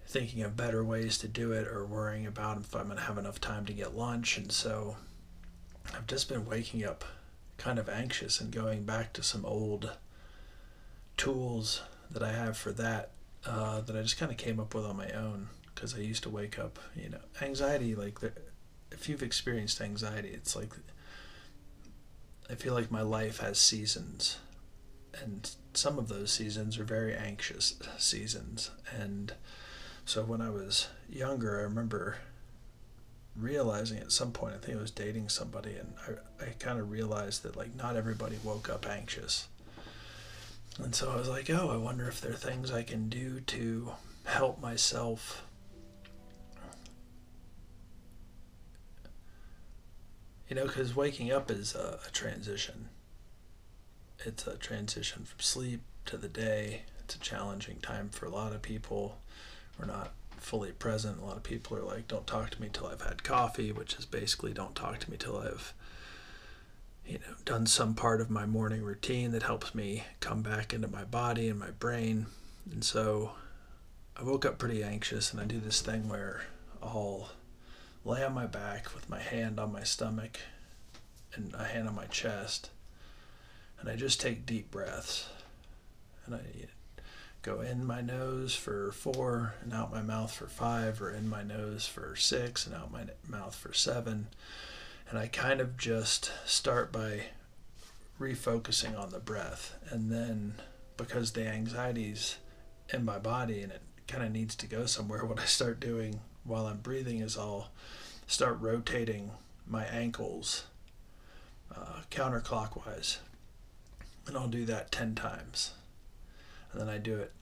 thinking 0.06 0.42
of 0.42 0.56
better 0.56 0.84
ways 0.84 1.18
to 1.18 1.28
do 1.28 1.52
it 1.52 1.66
or 1.66 1.84
worrying 1.84 2.26
about 2.26 2.58
if 2.58 2.74
I'm 2.74 2.86
going 2.86 2.96
to 2.96 3.04
have 3.04 3.18
enough 3.18 3.40
time 3.40 3.66
to 3.66 3.72
get 3.72 3.96
lunch. 3.96 4.38
And 4.38 4.52
so 4.52 4.96
I've 5.94 6.06
just 6.06 6.28
been 6.28 6.46
waking 6.46 6.84
up 6.84 7.04
kind 7.58 7.78
of 7.78 7.88
anxious 7.88 8.40
and 8.40 8.52
going 8.52 8.84
back 8.84 9.12
to 9.14 9.22
some 9.22 9.44
old 9.44 9.90
tools 11.16 11.82
that 12.10 12.22
I 12.22 12.32
have 12.32 12.56
for 12.56 12.70
that 12.72 13.10
uh, 13.44 13.80
that 13.80 13.96
I 13.96 14.02
just 14.02 14.18
kind 14.18 14.30
of 14.30 14.38
came 14.38 14.58
up 14.58 14.74
with 14.74 14.84
on 14.84 14.96
my 14.96 15.10
own 15.10 15.48
because 15.74 15.94
I 15.94 15.98
used 15.98 16.22
to 16.24 16.30
wake 16.30 16.58
up, 16.58 16.78
you 16.94 17.08
know, 17.08 17.20
anxiety. 17.40 17.94
Like, 17.94 18.20
the, 18.20 18.32
if 18.90 19.08
you've 19.08 19.22
experienced 19.22 19.80
anxiety, 19.80 20.30
it's 20.30 20.56
like 20.56 20.70
I 22.50 22.54
feel 22.54 22.74
like 22.74 22.90
my 22.90 23.02
life 23.02 23.38
has 23.38 23.58
seasons, 23.58 24.38
and 25.22 25.50
some 25.74 25.98
of 25.98 26.08
those 26.08 26.30
seasons 26.30 26.78
are 26.78 26.84
very 26.84 27.14
anxious 27.14 27.74
seasons. 27.98 28.70
And 28.96 29.32
so 30.04 30.22
when 30.22 30.40
I 30.40 30.50
was 30.50 30.88
younger, 31.08 31.58
I 31.58 31.62
remember 31.62 32.18
realizing 33.34 33.98
at 33.98 34.12
some 34.12 34.32
point, 34.32 34.54
I 34.54 34.58
think 34.58 34.78
I 34.78 34.80
was 34.80 34.90
dating 34.90 35.28
somebody, 35.28 35.74
and 35.76 35.94
I, 36.06 36.44
I 36.44 36.48
kind 36.58 36.78
of 36.78 36.90
realized 36.90 37.42
that 37.42 37.56
like 37.56 37.74
not 37.74 37.96
everybody 37.96 38.38
woke 38.44 38.70
up 38.70 38.86
anxious 38.86 39.48
and 40.78 40.94
so 40.94 41.10
I 41.10 41.16
was 41.16 41.28
like, 41.28 41.48
oh, 41.48 41.70
I 41.70 41.76
wonder 41.76 42.06
if 42.06 42.20
there 42.20 42.32
are 42.32 42.34
things 42.34 42.70
I 42.70 42.82
can 42.82 43.08
do 43.08 43.40
to 43.40 43.92
help 44.24 44.60
myself 44.60 45.45
you 50.48 50.56
know, 50.56 50.66
because 50.66 50.94
waking 50.94 51.32
up 51.32 51.50
is 51.50 51.74
a, 51.74 51.98
a, 52.06 52.10
transition. 52.10 52.88
It's 54.24 54.46
a 54.46 54.56
transition 54.56 55.24
from 55.24 55.40
sleep 55.40 55.82
to 56.06 56.16
the 56.16 56.28
day. 56.28 56.82
It's 57.00 57.16
a 57.16 57.20
challenging 57.20 57.78
time 57.80 58.08
for 58.10 58.26
a 58.26 58.30
lot 58.30 58.52
of 58.52 58.62
people. 58.62 59.18
We're 59.78 59.86
not 59.86 60.12
fully 60.38 60.72
present. 60.72 61.20
A 61.20 61.24
lot 61.24 61.36
of 61.36 61.42
people 61.42 61.76
are 61.76 61.82
like, 61.82 62.08
don't 62.08 62.26
talk 62.26 62.50
to 62.50 62.60
me 62.60 62.68
till 62.72 62.86
I've 62.86 63.02
had 63.02 63.24
coffee, 63.24 63.72
which 63.72 63.94
is 63.94 64.06
basically 64.06 64.52
don't 64.52 64.74
talk 64.74 64.98
to 65.00 65.10
me 65.10 65.16
till 65.16 65.38
I've 65.38 65.74
you 67.06 67.18
know, 67.18 67.34
done 67.44 67.66
some 67.66 67.94
part 67.94 68.20
of 68.20 68.30
my 68.30 68.46
morning 68.46 68.82
routine 68.82 69.30
that 69.32 69.44
helps 69.44 69.74
me 69.74 70.04
come 70.20 70.42
back 70.42 70.72
into 70.72 70.88
my 70.88 71.04
body 71.04 71.48
and 71.48 71.58
my 71.58 71.70
brain. 71.70 72.26
And 72.70 72.82
so 72.82 73.32
I 74.16 74.22
woke 74.24 74.44
up 74.44 74.58
pretty 74.58 74.82
anxious 74.82 75.32
and 75.32 75.40
I 75.40 75.44
do 75.44 75.60
this 75.60 75.80
thing 75.80 76.08
where 76.08 76.42
I'll 76.82 77.30
lay 78.06 78.24
on 78.24 78.32
my 78.32 78.46
back 78.46 78.94
with 78.94 79.10
my 79.10 79.18
hand 79.18 79.58
on 79.58 79.72
my 79.72 79.82
stomach 79.82 80.38
and 81.34 81.52
a 81.54 81.64
hand 81.64 81.88
on 81.88 81.94
my 81.94 82.06
chest 82.06 82.70
and 83.80 83.88
I 83.90 83.96
just 83.96 84.20
take 84.20 84.46
deep 84.46 84.70
breaths. 84.70 85.28
And 86.24 86.34
I 86.34 86.40
go 87.42 87.60
in 87.60 87.84
my 87.84 88.00
nose 88.00 88.54
for 88.54 88.90
four 88.92 89.54
and 89.62 89.72
out 89.74 89.92
my 89.92 90.02
mouth 90.02 90.32
for 90.32 90.46
five, 90.46 91.00
or 91.00 91.10
in 91.10 91.28
my 91.28 91.42
nose 91.42 91.86
for 91.86 92.16
six 92.16 92.66
and 92.66 92.74
out 92.74 92.90
my 92.90 93.04
mouth 93.28 93.54
for 93.54 93.72
seven 93.72 94.28
and 95.08 95.18
I 95.18 95.28
kind 95.28 95.60
of 95.60 95.76
just 95.76 96.32
start 96.44 96.90
by 96.90 97.24
refocusing 98.20 98.98
on 98.98 99.10
the 99.10 99.20
breath. 99.20 99.76
And 99.90 100.10
then 100.10 100.54
because 100.96 101.32
the 101.32 101.46
anxiety's 101.46 102.38
in 102.92 103.04
my 103.04 103.18
body 103.18 103.62
and 103.62 103.70
it 103.70 103.82
kind 104.08 104.24
of 104.24 104.32
needs 104.32 104.56
to 104.56 104.66
go 104.66 104.86
somewhere, 104.86 105.24
what 105.24 105.38
I 105.40 105.44
start 105.44 105.80
doing 105.80 106.20
while 106.46 106.66
I'm 106.66 106.78
breathing 106.78 107.20
is 107.20 107.36
I'll 107.36 107.70
start 108.26 108.60
rotating 108.60 109.32
my 109.66 109.84
ankles 109.84 110.64
uh, 111.74 112.02
counterclockwise. 112.10 113.18
And 114.26 114.36
I'll 114.36 114.48
do 114.48 114.64
that 114.64 114.90
10 114.90 115.14
times. 115.14 115.72
And 116.72 116.80
then 116.80 116.88
I 116.88 116.98
do 116.98 117.16
it, 117.16 117.32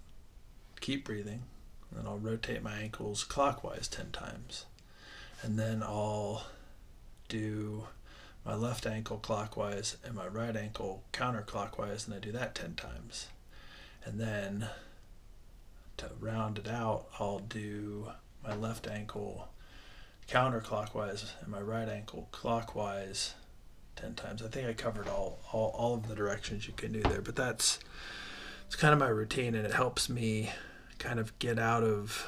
keep 0.81 1.05
breathing. 1.05 1.43
And 1.91 2.01
then 2.01 2.07
I'll 2.07 2.19
rotate 2.19 2.63
my 2.63 2.77
ankles 2.77 3.25
clockwise 3.25 3.89
10 3.89 4.11
times. 4.11 4.67
And 5.43 5.59
then 5.59 5.83
I'll 5.83 6.45
do 7.29 7.85
my 8.45 8.55
left 8.55 8.87
ankle 8.87 9.19
clockwise 9.19 9.97
and 10.05 10.15
my 10.15 10.27
right 10.27 10.55
ankle 10.55 11.03
counterclockwise, 11.13 12.07
and 12.07 12.15
I 12.15 12.19
do 12.19 12.33
that 12.33 12.55
10 12.55 12.75
times. 12.75 13.29
And 14.05 14.21
then 14.21 14.69
to 15.97 16.11
round 16.21 16.59
it 16.59 16.69
out, 16.69 17.07
I'll 17.19 17.39
do 17.39 18.09
my 18.45 18.55
left 18.55 18.87
ankle 18.87 19.49
counterclockwise 20.29 21.33
and 21.41 21.49
my 21.49 21.61
right 21.61 21.89
ankle 21.89 22.29
clockwise 22.31 23.35
10 23.97 24.15
times. 24.15 24.43
I 24.43 24.49
think 24.49 24.69
I 24.69 24.73
covered 24.73 25.09
all, 25.09 25.39
all, 25.53 25.75
all 25.77 25.95
of 25.95 26.09
the 26.09 26.15
directions 26.15 26.67
you 26.67 26.75
can 26.75 26.93
do 26.93 27.03
there, 27.03 27.21
but 27.21 27.37
that's 27.37 27.79
it's 28.67 28.77
kind 28.77 28.93
of 28.93 28.99
my 28.99 29.09
routine 29.09 29.55
and 29.55 29.67
it 29.67 29.73
helps 29.73 30.09
me 30.09 30.51
kind 30.99 31.19
of 31.19 31.39
get 31.39 31.59
out 31.59 31.83
of 31.83 32.27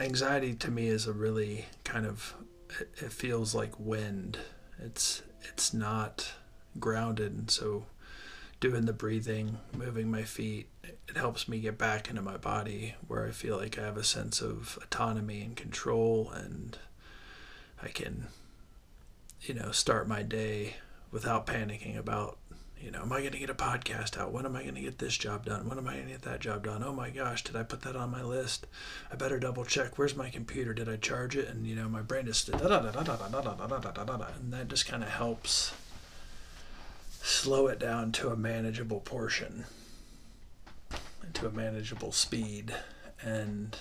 anxiety 0.00 0.54
to 0.54 0.70
me 0.70 0.88
is 0.88 1.06
a 1.06 1.12
really 1.12 1.66
kind 1.84 2.06
of 2.06 2.34
it, 2.80 2.90
it 2.96 3.12
feels 3.12 3.54
like 3.54 3.78
wind. 3.78 4.38
It's 4.78 5.22
it's 5.42 5.74
not 5.74 6.32
grounded, 6.78 7.32
and 7.32 7.50
so 7.50 7.86
doing 8.60 8.86
the 8.86 8.92
breathing, 8.92 9.58
moving 9.76 10.10
my 10.10 10.22
feet, 10.22 10.68
it 10.84 11.16
helps 11.16 11.48
me 11.48 11.60
get 11.60 11.78
back 11.78 12.08
into 12.08 12.22
my 12.22 12.36
body 12.36 12.94
where 13.06 13.26
I 13.26 13.30
feel 13.30 13.56
like 13.56 13.78
I 13.78 13.82
have 13.82 13.96
a 13.96 14.04
sense 14.04 14.40
of 14.40 14.78
autonomy 14.82 15.42
and 15.42 15.56
control 15.56 16.30
and 16.30 16.78
I 17.82 17.88
can 17.88 18.28
you 19.42 19.54
know 19.54 19.72
start 19.72 20.08
my 20.08 20.22
day 20.22 20.76
without 21.10 21.46
panicking 21.46 21.98
about 21.98 22.38
you 22.82 22.90
know, 22.90 23.02
am 23.02 23.12
I 23.12 23.20
going 23.20 23.32
to 23.32 23.38
get 23.38 23.48
a 23.48 23.54
podcast 23.54 24.18
out? 24.18 24.32
When 24.32 24.44
am 24.44 24.56
I 24.56 24.62
going 24.62 24.74
to 24.74 24.80
get 24.80 24.98
this 24.98 25.16
job 25.16 25.44
done? 25.44 25.68
When 25.68 25.78
am 25.78 25.86
I 25.86 25.94
going 25.94 26.06
to 26.06 26.12
get 26.12 26.22
that 26.22 26.40
job 26.40 26.64
done? 26.64 26.82
Oh 26.82 26.92
my 26.92 27.10
gosh, 27.10 27.44
did 27.44 27.54
I 27.54 27.62
put 27.62 27.82
that 27.82 27.94
on 27.94 28.10
my 28.10 28.22
list? 28.22 28.66
I 29.10 29.14
better 29.14 29.38
double 29.38 29.64
check. 29.64 29.96
Where's 29.96 30.16
my 30.16 30.30
computer? 30.30 30.74
Did 30.74 30.88
I 30.88 30.96
charge 30.96 31.36
it? 31.36 31.48
And 31.48 31.64
you 31.64 31.76
know, 31.76 31.88
my 31.88 32.02
brain 32.02 32.26
just 32.26 32.50
and 34.36 34.52
that 34.52 34.68
just 34.68 34.86
kind 34.86 35.04
of 35.04 35.10
helps 35.10 35.72
slow 37.22 37.68
it 37.68 37.78
down 37.78 38.10
to 38.12 38.30
a 38.30 38.36
manageable 38.36 39.00
portion, 39.00 39.64
to 41.34 41.46
a 41.46 41.50
manageable 41.50 42.12
speed, 42.12 42.74
and 43.20 43.76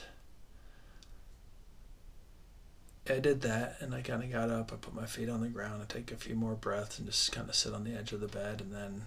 I 3.09 3.19
did 3.19 3.41
that 3.41 3.77
and 3.79 3.93
I 3.93 4.01
kind 4.01 4.23
of 4.23 4.31
got 4.31 4.49
up. 4.49 4.71
I 4.71 4.75
put 4.75 4.93
my 4.93 5.05
feet 5.05 5.29
on 5.29 5.41
the 5.41 5.47
ground 5.47 5.81
and 5.81 5.89
take 5.89 6.11
a 6.11 6.15
few 6.15 6.35
more 6.35 6.53
breaths 6.53 6.99
and 6.99 7.07
just 7.07 7.31
kind 7.31 7.49
of 7.49 7.55
sit 7.55 7.73
on 7.73 7.83
the 7.83 7.93
edge 7.93 8.13
of 8.13 8.21
the 8.21 8.27
bed. 8.27 8.61
And 8.61 8.73
then 8.73 9.03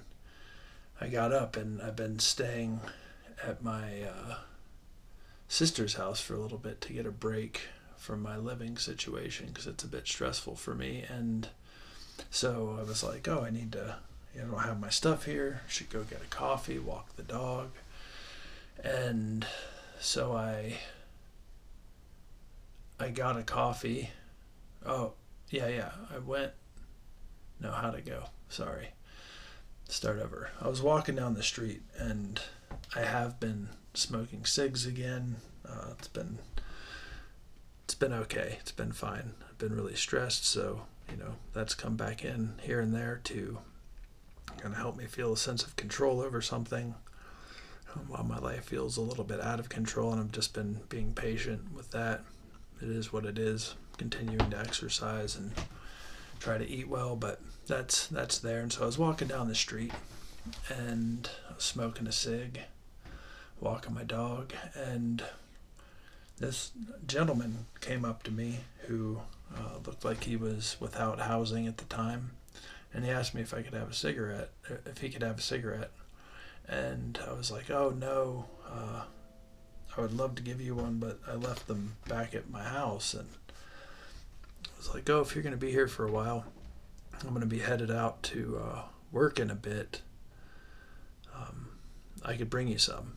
I 1.01 1.09
got 1.09 1.33
up 1.33 1.57
and 1.57 1.81
I've 1.81 1.97
been 1.97 2.19
staying 2.19 2.81
at 3.43 3.63
my 3.63 4.03
uh, 4.03 4.35
sister's 5.49 5.95
house 5.95 6.21
for 6.21 6.35
a 6.35 6.41
little 6.41 6.59
bit 6.59 6.81
to 6.83 6.93
get 6.93 7.07
a 7.07 7.13
break 7.13 7.63
from 7.97 8.21
my 8.21 8.37
living 8.37 8.77
situation 8.77 9.47
because 9.47 9.67
it's 9.67 9.85
a 9.85 9.89
bit 9.89 10.07
stressful 10.07 10.57
for 10.57 10.75
me. 10.75 11.05
And 11.09 11.49
so 12.31 12.77
I 12.79 12.83
was 12.83 13.03
like, 13.03 13.29
oh, 13.29 13.45
I 13.47 13.51
need 13.51 13.73
to, 13.73 13.97
you 14.35 14.43
know, 14.43 14.57
have 14.57 14.81
my 14.81 14.91
stuff 14.91 15.25
here. 15.25 15.63
Should 15.69 15.91
go 15.91 16.03
get 16.03 16.21
a 16.21 16.27
coffee, 16.27 16.79
walk 16.79 17.15
the 17.17 17.23
dog. 17.23 17.71
And 18.83 19.47
so 20.01 20.37
I 20.37 20.79
I 22.99 23.09
got 23.11 23.39
a 23.39 23.43
coffee. 23.43 24.11
Oh, 24.85 25.13
yeah, 25.51 25.69
yeah. 25.69 25.93
I 26.15 26.19
went. 26.19 26.53
No, 27.61 27.71
how 27.73 27.91
to 27.91 28.01
go? 28.01 28.25
Sorry. 28.49 28.89
Start 29.89 30.19
over. 30.19 30.51
I 30.61 30.69
was 30.69 30.83
walking 30.83 31.17
down 31.17 31.35
the 31.35 31.43
street 31.43 31.83
and 31.99 32.41
I 32.95 33.01
have 33.01 33.41
been 33.41 33.69
smoking 33.95 34.45
cigs 34.45 34.87
again. 34.87 35.37
Uh, 35.69 35.93
it's 35.99 36.09
been 36.09 36.39
it's 37.85 37.95
been 37.95 38.13
okay. 38.13 38.59
It's 38.61 38.73
been 38.73 38.93
fine. 38.93 39.35
I've 39.49 39.59
been 39.59 39.75
really 39.75 39.95
stressed, 39.95 40.47
so 40.47 40.83
you 41.11 41.17
know 41.17 41.35
that's 41.53 41.75
come 41.75 41.97
back 41.97 42.25
in 42.25 42.55
here 42.63 42.81
and 42.81 42.95
there 42.95 43.21
to 43.25 43.59
kind 44.59 44.75
of 44.75 44.81
help 44.81 44.97
me 44.97 45.05
feel 45.07 45.33
a 45.33 45.37
sense 45.37 45.63
of 45.65 45.77
control 45.77 46.21
over 46.21 46.41
something 46.41 46.95
while 48.09 48.25
my 48.25 48.39
life 48.39 48.65
feels 48.65 48.97
a 48.97 49.03
little 49.03 49.25
bit 49.25 49.41
out 49.41 49.61
of 49.61 49.69
control, 49.69 50.13
and 50.13 50.21
I've 50.21 50.33
just 50.33 50.55
been 50.55 50.81
being 50.89 51.13
patient 51.13 51.73
with 51.75 51.91
that 51.93 52.23
it 52.81 52.89
is 52.89 53.13
what 53.13 53.25
it 53.25 53.39
is. 53.39 53.75
Continuing 53.97 54.51
to 54.51 54.59
exercise 54.59 55.37
and 55.37 55.53
try 56.41 56.59
to 56.59 56.69
eat 56.69 56.89
well, 56.89 57.15
but 57.15 57.41
that's 57.67 58.09
that's 58.09 58.39
there. 58.39 58.61
And 58.61 58.73
so 58.73 58.83
I 58.83 58.87
was 58.87 58.99
walking 58.99 59.29
down 59.29 59.49
the 59.49 59.55
street 59.55 59.93
and 60.69 61.31
I 61.49 61.55
was 61.55 61.65
smoking 61.65 62.09
a 62.09 62.13
cig, 62.13 62.61
walking 63.61 63.95
my 63.95 64.03
dog, 64.03 64.53
and 64.75 65.23
this 66.39 66.73
gentleman 67.07 67.67
came 67.81 68.05
up 68.05 68.25
to 68.25 68.33
me 68.33 68.61
who 68.89 69.21
uh, 69.57 69.79
looked 69.87 70.05
like 70.05 70.25
he 70.25 70.37
was 70.37 70.77
without 70.81 71.21
housing 71.21 71.69
at 71.69 71.79
the 71.79 71.85
time, 71.85 72.33
and 72.93 73.05
he 73.05 73.11
asked 73.11 73.35
me 73.35 73.43
if 73.43 73.55
I 73.55 73.63
could 73.63 73.75
have 73.75 73.91
a 73.91 73.95
cigarette, 73.95 74.51
if 74.85 74.99
he 74.99 75.09
could 75.09 75.23
have 75.23 75.39
a 75.39 75.43
cigarette, 75.43 75.93
and 76.69 77.19
I 77.29 77.33
was 77.33 77.51
like, 77.51 77.71
"Oh 77.71 77.91
no, 77.91 78.47
uh, 78.69 79.05
I 79.97 80.01
would 80.01 80.13
love 80.13 80.35
to 80.37 80.43
give 80.43 80.61
you 80.61 80.75
one, 80.75 80.99
but 80.99 81.21
I 81.27 81.35
left 81.35 81.69
them 81.69 81.97
back 82.09 82.35
at 82.35 82.51
my 82.51 82.63
house. 82.63 83.15
And 83.15 83.29
I 84.67 84.79
was 84.79 84.93
like, 84.93 85.09
oh, 85.09 85.21
if 85.21 85.35
you're 85.35 85.45
going 85.45 85.55
to 85.55 85.59
be 85.59 85.71
here 85.71 85.87
for 85.87 86.07
a 86.07 86.11
while, 86.11 86.45
I'm 87.23 87.29
going 87.29 87.41
to 87.41 87.47
be 87.47 87.61
headed 87.61 87.91
out 87.91 88.23
to 88.25 88.61
uh, 88.63 88.83
work 89.13 89.39
in 89.39 89.51
a 89.51 89.55
bit. 89.55 90.03
Um, 91.35 91.69
I 92.25 92.37
could 92.37 92.51
bring 92.51 92.69
you 92.69 92.79
some. 92.79 93.15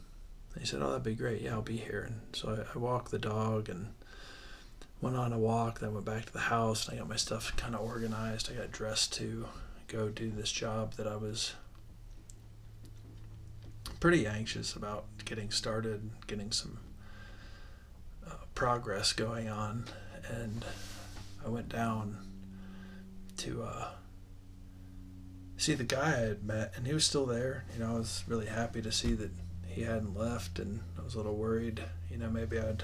And 0.54 0.62
he 0.62 0.68
said, 0.68 0.82
oh, 0.82 0.90
that'd 0.90 1.04
be 1.04 1.16
great. 1.16 1.42
Yeah, 1.42 1.54
I'll 1.54 1.62
be 1.62 1.78
here. 1.78 2.04
And 2.08 2.22
so 2.34 2.50
I, 2.50 2.76
I 2.76 2.80
walked 2.80 3.10
the 3.10 3.20
dog 3.20 3.70
and 3.70 3.88
went 5.02 5.16
on 5.16 5.34
a 5.34 5.40
walk. 5.40 5.80
Then 5.80 5.94
went 5.94 6.06
back 6.06 6.26
to 6.26 6.34
the 6.34 6.40
house 6.40 6.88
and 6.88 6.96
I 6.96 7.00
got 7.00 7.10
my 7.10 7.16
stuff 7.16 7.56
kind 7.58 7.74
of 7.74 7.82
organized. 7.82 8.52
I 8.52 8.56
got 8.56 8.72
dressed 8.72 9.14
to 9.14 9.48
go 9.88 10.10
do 10.10 10.30
this 10.30 10.52
job 10.52 10.94
that 10.94 11.08
I 11.08 11.16
was 11.16 11.56
pretty 14.00 14.28
anxious 14.28 14.76
about 14.76 15.06
getting 15.26 15.52
started, 15.52 16.10
getting 16.28 16.52
some 16.52 16.80
uh, 18.26 18.36
progress 18.56 19.14
going 19.14 19.50
on, 19.50 19.86
and 20.30 20.64
I 21.46 21.50
went 21.50 21.70
down 21.70 22.18
to 23.38 23.64
uh, 23.64 23.88
see 25.58 25.74
the 25.74 25.84
guy 25.84 26.14
I 26.16 26.28
had 26.28 26.44
met, 26.44 26.74
and 26.76 26.88
he 26.88 26.94
was 26.94 27.06
still 27.06 27.26
there. 27.26 27.66
You 27.74 27.84
know, 27.84 27.96
I 27.96 27.98
was 27.98 28.24
really 28.28 28.48
happy 28.48 28.82
to 28.82 28.92
see 28.92 29.14
that 29.14 29.32
he 29.68 29.82
hadn't 29.84 30.18
left, 30.18 30.60
and 30.60 30.82
I 31.00 31.04
was 31.04 31.16
a 31.16 31.18
little 31.18 31.36
worried. 31.36 31.84
You 32.10 32.18
know, 32.18 32.30
maybe 32.30 32.60
I'd 32.60 32.84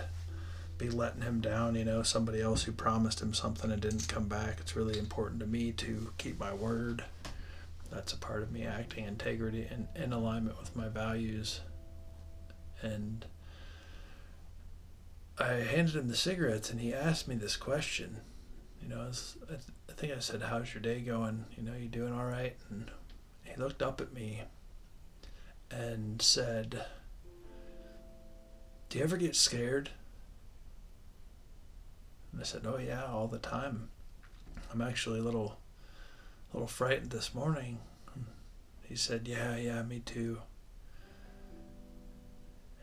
be 0.77 0.89
letting 0.89 1.21
him 1.21 1.41
down. 1.41 1.75
You 1.75 1.85
know, 1.85 2.03
somebody 2.03 2.41
else 2.41 2.63
who 2.63 2.71
promised 2.71 3.21
him 3.21 3.33
something 3.33 3.71
and 3.71 3.81
didn't 3.81 4.07
come 4.07 4.27
back. 4.27 4.57
It's 4.59 4.75
really 4.75 4.99
important 4.99 5.39
to 5.41 5.47
me 5.47 5.71
to 5.73 6.11
keep 6.17 6.39
my 6.39 6.53
word 6.53 7.03
that's 7.93 8.13
a 8.13 8.17
part 8.17 8.41
of 8.41 8.51
me 8.51 8.65
acting 8.65 9.05
integrity 9.05 9.67
and 9.69 9.87
in 9.95 10.13
alignment 10.13 10.59
with 10.59 10.75
my 10.75 10.89
values. 10.89 11.61
And 12.81 13.25
I 15.37 15.53
handed 15.53 15.95
him 15.95 16.07
the 16.07 16.15
cigarettes 16.15 16.71
and 16.71 16.81
he 16.81 16.93
asked 16.93 17.27
me 17.27 17.35
this 17.35 17.55
question. 17.55 18.21
You 18.81 18.89
know, 18.89 19.01
I, 19.49 19.53
I 19.53 19.93
think 19.93 20.11
I 20.11 20.19
said, 20.19 20.41
How's 20.41 20.73
your 20.73 20.81
day 20.81 21.01
going? 21.01 21.45
You 21.55 21.63
know, 21.63 21.73
you 21.75 21.87
doing 21.87 22.13
all 22.13 22.25
right? 22.25 22.55
And 22.69 22.89
he 23.43 23.55
looked 23.55 23.81
up 23.81 24.01
at 24.01 24.13
me 24.13 24.41
and 25.69 26.21
said, 26.21 26.83
Do 28.89 28.97
you 28.97 29.03
ever 29.03 29.17
get 29.17 29.35
scared? 29.35 29.91
And 32.31 32.41
I 32.41 32.43
said, 32.43 32.63
Oh, 32.65 32.79
yeah, 32.79 33.05
all 33.05 33.27
the 33.27 33.37
time. 33.37 33.89
I'm 34.71 34.81
actually 34.81 35.19
a 35.19 35.23
little 35.23 35.59
a 36.53 36.57
little 36.57 36.67
frightened 36.67 37.09
this 37.09 37.33
morning. 37.33 37.79
He 38.83 38.95
said, 38.95 39.27
Yeah, 39.27 39.57
yeah, 39.57 39.81
me 39.81 39.99
too. 39.99 40.39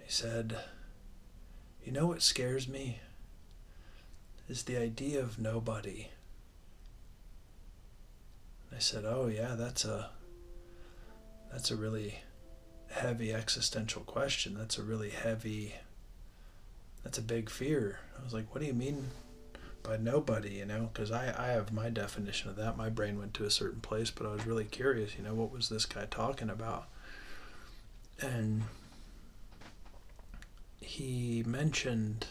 He 0.03 0.11
said, 0.11 0.57
You 1.85 1.93
know 1.93 2.09
what 2.09 2.21
scares 2.21 2.67
me? 2.67 3.01
Is 4.49 4.65
the 4.65 4.77
idea 4.77 5.21
of 5.21 5.39
nobody. 5.39 6.09
I 8.75 8.81
said, 8.81 9.05
Oh 9.07 9.29
yeah, 9.29 9.55
that's 9.55 9.85
a 9.85 10.11
that's 11.53 11.71
a 11.71 11.77
really 11.77 12.21
heavy 12.91 13.33
existential 13.33 14.03
question. 14.03 14.55
That's 14.59 14.79
a 14.79 14.83
really 14.83 15.11
heavy 15.11 15.75
that's 17.05 17.19
a 17.19 17.23
big 17.23 17.49
fear. 17.49 18.01
I 18.19 18.25
was 18.25 18.35
like, 18.35 18.53
What 18.53 18.63
do 18.63 18.67
you 18.67 18.75
mean 18.75 19.11
by 19.83 19.97
nobody, 19.97 20.51
you 20.51 20.67
know, 20.67 20.91
because 20.93 21.11
I, 21.11 21.35
I 21.37 21.49
have 21.49 21.73
my 21.73 21.91
definition 21.91 22.51
of 22.51 22.57
that. 22.57 22.77
My 22.77 22.89
brain 22.89 23.19
went 23.19 23.35
to 23.35 23.45
a 23.45 23.51
certain 23.51 23.81
place, 23.81 24.11
but 24.11 24.27
I 24.27 24.33
was 24.33 24.47
really 24.47 24.65
curious, 24.65 25.17
you 25.17 25.25
know, 25.25 25.35
what 25.35 25.53
was 25.53 25.69
this 25.69 25.87
guy 25.87 26.07
talking 26.11 26.51
about? 26.51 26.89
And 28.21 28.65
he 30.81 31.43
mentioned, 31.47 32.27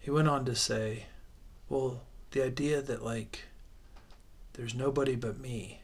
he 0.00 0.10
went 0.10 0.28
on 0.28 0.44
to 0.44 0.54
say, 0.54 1.06
well, 1.68 2.02
the 2.32 2.42
idea 2.42 2.82
that, 2.82 3.04
like, 3.04 3.44
there's 4.54 4.74
nobody 4.74 5.16
but 5.16 5.38
me, 5.38 5.80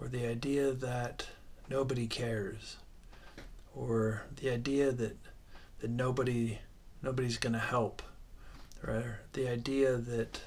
or 0.00 0.08
the 0.08 0.26
idea 0.26 0.72
that 0.72 1.26
nobody 1.70 2.06
cares, 2.06 2.76
or 3.74 4.24
the 4.36 4.50
idea 4.50 4.92
that, 4.92 5.16
that 5.80 5.90
nobody 5.90 6.58
nobody's 7.06 7.38
going 7.38 7.52
to 7.52 7.58
help. 7.60 8.02
Right? 8.82 9.04
The 9.32 9.48
idea 9.48 9.96
that 9.96 10.40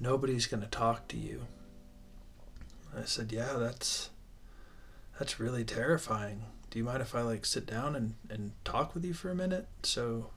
nobody's 0.00 0.46
going 0.46 0.62
to 0.62 0.68
talk 0.68 1.06
to 1.08 1.16
you. 1.18 1.42
I 2.96 3.04
said, 3.04 3.30
"Yeah, 3.32 3.52
that's 3.58 4.08
that's 5.18 5.38
really 5.38 5.64
terrifying. 5.64 6.44
Do 6.70 6.78
you 6.78 6.84
mind 6.84 7.02
if 7.02 7.14
I 7.14 7.20
like 7.20 7.44
sit 7.44 7.66
down 7.66 7.94
and 7.94 8.14
and 8.30 8.52
talk 8.64 8.94
with 8.94 9.04
you 9.04 9.12
for 9.12 9.30
a 9.30 9.34
minute?" 9.34 9.68
So, 9.82 10.30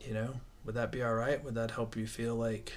you 0.00 0.14
know, 0.14 0.40
would 0.64 0.74
that 0.74 0.90
be 0.90 1.02
all 1.02 1.14
right? 1.14 1.44
Would 1.44 1.54
that 1.54 1.72
help 1.72 1.94
you 1.94 2.06
feel 2.06 2.34
like 2.34 2.72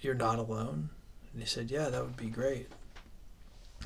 you're 0.00 0.14
not 0.14 0.38
alone? 0.38 0.90
And 1.32 1.42
he 1.42 1.48
said, 1.48 1.70
"Yeah, 1.70 1.88
that 1.88 2.02
would 2.02 2.16
be 2.16 2.28
great." 2.28 2.68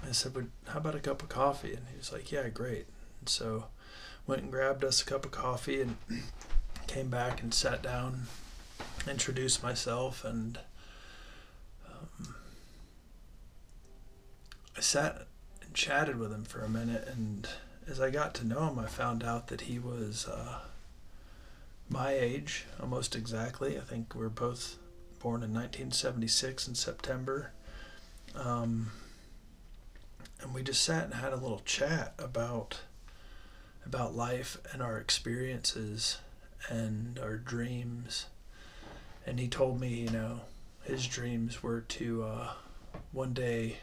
I 0.03 0.11
said, 0.13 0.35
"But 0.35 0.47
how 0.67 0.81
about 0.81 0.97
a 0.97 1.01
cup 1.01 1.23
of 1.23 1.29
coffee?" 1.29 1.75
And 1.75 1.87
he 1.91 1.97
was 1.97 2.13
like, 2.13 2.33
"Yeah, 2.33 2.49
great." 2.49 2.87
And 3.21 3.29
so 3.29 3.67
went 4.27 4.43
and 4.43 4.51
grabbed 4.51 4.85
us 4.85 5.03
a 5.03 5.05
cup 5.05 5.25
of 5.25 5.31
coffee 5.31 5.81
and 5.81 5.97
came 6.87 7.09
back 7.09 7.43
and 7.43 7.53
sat 7.53 7.83
down, 7.83 8.27
introduced 9.09 9.63
myself, 9.63 10.25
and 10.25 10.59
um, 11.89 12.35
I 14.77 14.81
sat 14.81 15.27
and 15.63 15.75
chatted 15.75 16.19
with 16.19 16.33
him 16.33 16.45
for 16.45 16.61
a 16.61 16.69
minute. 16.69 17.07
And 17.09 17.49
as 17.89 18.01
I 18.01 18.11
got 18.11 18.35
to 18.35 18.47
know 18.47 18.69
him, 18.69 18.79
I 18.79 18.87
found 18.87 19.23
out 19.23 19.49
that 19.49 19.63
he 19.63 19.79
was 19.79 20.27
uh, 20.27 20.61
my 21.89 22.13
age, 22.13 22.65
almost 22.81 23.15
exactly. 23.15 23.77
I 23.77 23.83
think 23.83 24.15
we're 24.15 24.29
both 24.29 24.77
born 25.21 25.43
in 25.43 25.53
1976 25.53 26.69
in 26.69 26.75
September. 26.75 27.53
Um, 28.35 28.91
and 30.41 30.55
we 30.55 30.63
just 30.63 30.83
sat 30.83 31.05
and 31.05 31.15
had 31.15 31.33
a 31.33 31.37
little 31.37 31.63
chat 31.65 32.15
about 32.19 32.81
about 33.87 34.15
life 34.15 34.57
and 34.73 34.83
our 34.83 34.99
experiences 34.99 36.19
and 36.69 37.19
our 37.19 37.37
dreams. 37.37 38.27
And 39.27 39.39
he 39.39 39.49
told 39.49 39.81
me, 39.81 39.89
you 39.89 40.11
know, 40.11 40.41
his 40.85 41.07
dreams 41.07 41.63
were 41.63 41.81
to 41.81 42.25
uh, 42.25 42.53
one 43.13 43.33
day 43.33 43.79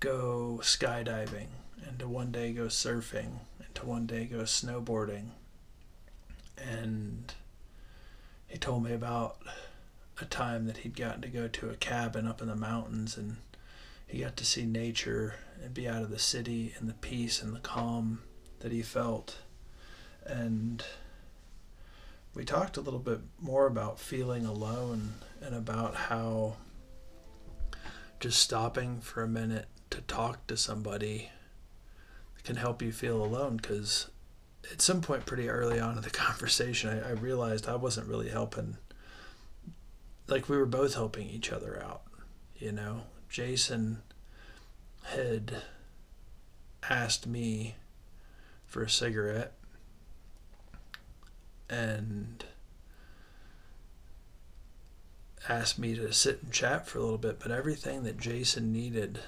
go 0.00 0.60
skydiving 0.62 1.46
and 1.86 1.98
to 1.98 2.08
one 2.08 2.30
day 2.30 2.52
go 2.52 2.66
surfing 2.66 3.40
and 3.58 3.74
to 3.74 3.86
one 3.86 4.06
day 4.06 4.24
go 4.26 4.40
snowboarding. 4.40 5.28
And 6.56 7.32
he 8.46 8.58
told 8.58 8.84
me 8.84 8.92
about 8.92 9.38
a 10.20 10.24
time 10.24 10.66
that 10.66 10.78
he'd 10.78 10.96
gotten 10.96 11.22
to 11.22 11.28
go 11.28 11.48
to 11.48 11.70
a 11.70 11.76
cabin 11.76 12.26
up 12.26 12.40
in 12.40 12.48
the 12.48 12.54
mountains 12.56 13.16
and 13.16 13.36
he 14.06 14.20
got 14.20 14.36
to 14.36 14.44
see 14.44 14.64
nature 14.64 15.34
and 15.62 15.74
be 15.74 15.88
out 15.88 16.02
of 16.02 16.10
the 16.10 16.18
city 16.18 16.74
and 16.78 16.88
the 16.88 16.94
peace 16.94 17.42
and 17.42 17.54
the 17.54 17.60
calm 17.60 18.20
that 18.64 18.72
he 18.72 18.80
felt. 18.80 19.36
And 20.24 20.82
we 22.34 22.46
talked 22.46 22.78
a 22.78 22.80
little 22.80 22.98
bit 22.98 23.20
more 23.38 23.66
about 23.66 24.00
feeling 24.00 24.46
alone 24.46 25.16
and 25.42 25.54
about 25.54 25.94
how 25.94 26.56
just 28.20 28.40
stopping 28.40 29.02
for 29.02 29.22
a 29.22 29.28
minute 29.28 29.66
to 29.90 30.00
talk 30.00 30.46
to 30.46 30.56
somebody 30.56 31.28
can 32.42 32.56
help 32.56 32.80
you 32.80 32.90
feel 32.90 33.22
alone 33.22 33.58
because 33.58 34.10
at 34.72 34.80
some 34.80 35.02
point 35.02 35.26
pretty 35.26 35.48
early 35.48 35.78
on 35.78 35.96
in 35.98 36.02
the 36.02 36.10
conversation 36.26 36.90
I, 36.90 37.10
I 37.10 37.12
realized 37.12 37.68
I 37.68 37.76
wasn't 37.76 38.08
really 38.08 38.30
helping 38.30 38.78
like 40.26 40.48
we 40.48 40.56
were 40.56 40.66
both 40.66 40.94
helping 40.94 41.28
each 41.28 41.52
other 41.52 41.82
out 41.82 42.02
you 42.56 42.72
know 42.72 43.02
Jason 43.28 44.02
had 45.04 45.56
asked 46.88 47.26
me 47.26 47.76
for 48.74 48.82
a 48.82 48.90
cigarette 48.90 49.52
and 51.70 52.44
asked 55.48 55.78
me 55.78 55.94
to 55.94 56.12
sit 56.12 56.42
and 56.42 56.50
chat 56.50 56.84
for 56.84 56.98
a 56.98 57.02
little 57.02 57.16
bit, 57.16 57.38
but 57.38 57.52
everything 57.52 58.02
that 58.02 58.18
Jason 58.18 58.72
needed 58.72 59.20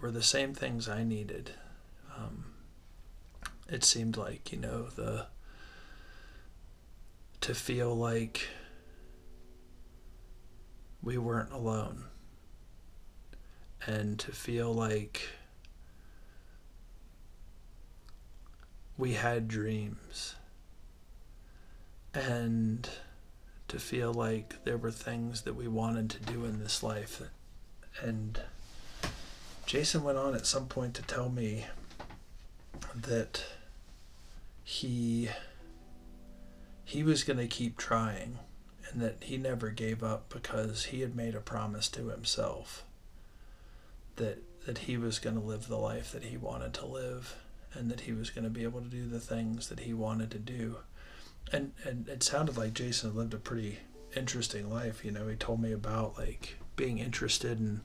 were 0.00 0.12
the 0.12 0.22
same 0.22 0.54
things 0.54 0.88
I 0.88 1.02
needed. 1.02 1.50
Um, 2.16 2.44
it 3.68 3.82
seemed 3.82 4.16
like, 4.16 4.52
you 4.52 4.58
know, 4.58 4.84
the 4.94 5.26
to 7.40 7.56
feel 7.56 7.96
like 7.96 8.46
we 11.02 11.18
weren't 11.18 11.50
alone 11.50 12.04
and 13.84 14.20
to 14.20 14.30
feel 14.30 14.72
like 14.72 15.30
we 18.98 19.12
had 19.12 19.48
dreams. 19.48 20.34
And 22.12 22.88
to 23.68 23.78
feel 23.78 24.12
like 24.12 24.64
there 24.64 24.76
were 24.76 24.90
things 24.90 25.42
that 25.42 25.54
we 25.54 25.68
wanted 25.68 26.10
to 26.10 26.18
do 26.20 26.44
in 26.44 26.58
this 26.58 26.82
life. 26.82 27.22
And 28.02 28.40
Jason 29.66 30.02
went 30.02 30.18
on 30.18 30.34
at 30.34 30.46
some 30.46 30.66
point 30.66 30.94
to 30.94 31.02
tell 31.02 31.28
me 31.30 31.66
that 32.94 33.44
he 34.64 35.28
he 36.84 37.02
was 37.02 37.22
going 37.22 37.38
to 37.38 37.46
keep 37.46 37.76
trying 37.76 38.38
and 38.90 39.02
that 39.02 39.16
he 39.20 39.36
never 39.36 39.68
gave 39.70 40.02
up 40.02 40.30
because 40.30 40.86
he 40.86 41.02
had 41.02 41.14
made 41.14 41.34
a 41.34 41.40
promise 41.40 41.88
to 41.88 42.08
himself 42.08 42.84
that 44.16 44.42
that 44.66 44.78
he 44.78 44.96
was 44.96 45.18
going 45.18 45.36
to 45.36 45.42
live 45.42 45.68
the 45.68 45.76
life 45.76 46.12
that 46.12 46.24
he 46.24 46.36
wanted 46.36 46.72
to 46.74 46.86
live 46.86 47.36
and 47.74 47.90
that 47.90 48.00
he 48.00 48.12
was 48.12 48.30
going 48.30 48.44
to 48.44 48.50
be 48.50 48.64
able 48.64 48.80
to 48.80 48.88
do 48.88 49.06
the 49.06 49.20
things 49.20 49.68
that 49.68 49.80
he 49.80 49.92
wanted 49.92 50.30
to 50.30 50.38
do. 50.38 50.76
And 51.52 51.72
and 51.84 52.08
it 52.08 52.22
sounded 52.22 52.56
like 52.56 52.74
Jason 52.74 53.14
lived 53.14 53.34
a 53.34 53.38
pretty 53.38 53.78
interesting 54.16 54.70
life 54.70 55.04
you 55.04 55.10
know. 55.10 55.28
He 55.28 55.36
told 55.36 55.60
me 55.60 55.72
about 55.72 56.18
like 56.18 56.56
being 56.76 56.98
interested 56.98 57.58
in 57.58 57.80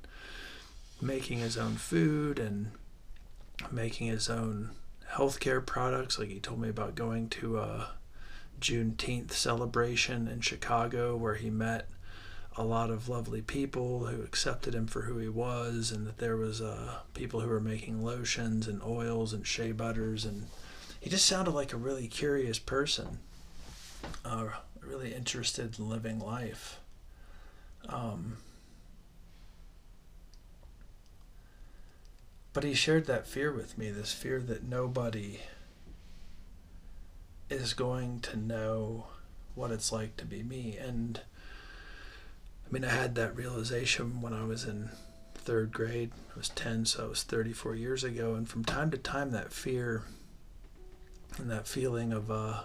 making 1.02 1.40
his 1.40 1.58
own 1.58 1.76
food 1.76 2.40
and 2.40 2.72
making 3.72 4.08
his 4.08 4.30
own 4.30 4.72
healthcare 5.14 5.66
products. 5.66 6.18
Like 6.18 6.30
he 6.30 6.40
told 6.40 6.60
me 6.60 6.70
about 6.70 6.96
going 6.96 7.30
to 7.30 7.60
a 7.60 7.90
Juneteenth 8.60 9.32
celebration 9.32 10.28
in 10.28 10.42
Chicago 10.42 11.16
where 11.16 11.36
he 11.36 11.50
met 11.50 11.88
a 12.56 12.64
lot 12.64 12.92
of 12.92 13.10
lovely 13.10 13.42
people 13.42 14.06
who 14.06 14.22
accepted 14.22 14.76
him 14.76 14.86
for 14.86 15.04
who 15.04 15.18
he 15.18 15.30
was, 15.30 15.92
and 15.92 16.06
that 16.06 16.20
there 16.20 16.38
was 16.38 16.62
uh, 16.62 17.00
people 17.14 17.42
who 17.42 17.50
were 17.50 17.60
making 17.60 18.04
lotions 18.04 18.68
and 18.68 18.82
oils 18.84 19.34
and 19.34 19.48
shea 19.48 19.72
butters, 19.72 20.24
and 20.24 20.48
he 21.00 21.10
just 21.10 21.26
sounded 21.26 21.52
like 21.52 21.74
a 21.74 21.78
really 21.78 22.08
curious 22.08 22.60
person, 22.60 23.20
uh, 24.24 24.50
really 24.82 25.14
interested 25.14 25.78
in 25.80 25.90
living 25.90 26.20
life. 26.20 26.80
Um, 27.90 28.38
but 32.54 32.64
he 32.64 32.74
shared 32.76 33.08
that 33.08 33.28
fear 33.28 33.52
with 33.52 33.78
me, 33.78 33.90
this 33.90 34.14
fear 34.14 34.40
that 34.42 34.64
nobody 34.64 35.40
is 37.50 37.74
going 37.74 38.20
to 38.22 38.38
know 38.38 39.08
what 39.56 39.72
it's 39.72 39.92
like 39.92 40.18
to 40.18 40.26
be 40.26 40.44
me, 40.44 40.78
and 40.78 41.22
mean, 42.74 42.86
I 42.86 42.90
had 42.90 43.14
that 43.16 43.36
realization 43.36 44.20
when 44.20 44.34
I 44.34 44.46
was 44.46 44.66
in 44.66 44.90
third 45.36 45.72
grade. 45.72 46.10
I 46.36 46.40
was 46.40 46.50
10, 46.50 46.88
so 46.88 47.06
it 47.06 47.10
was 47.10 47.22
34 47.22 47.76
years 47.76 48.04
ago. 48.04 48.34
And 48.34 48.50
from 48.50 48.66
time 48.66 48.90
to 48.90 48.98
time, 48.98 49.30
that 49.30 49.54
fear 49.54 50.06
and 51.38 51.52
that 51.52 51.68
feeling 51.68 52.12
of 52.12 52.32
uh, 52.32 52.62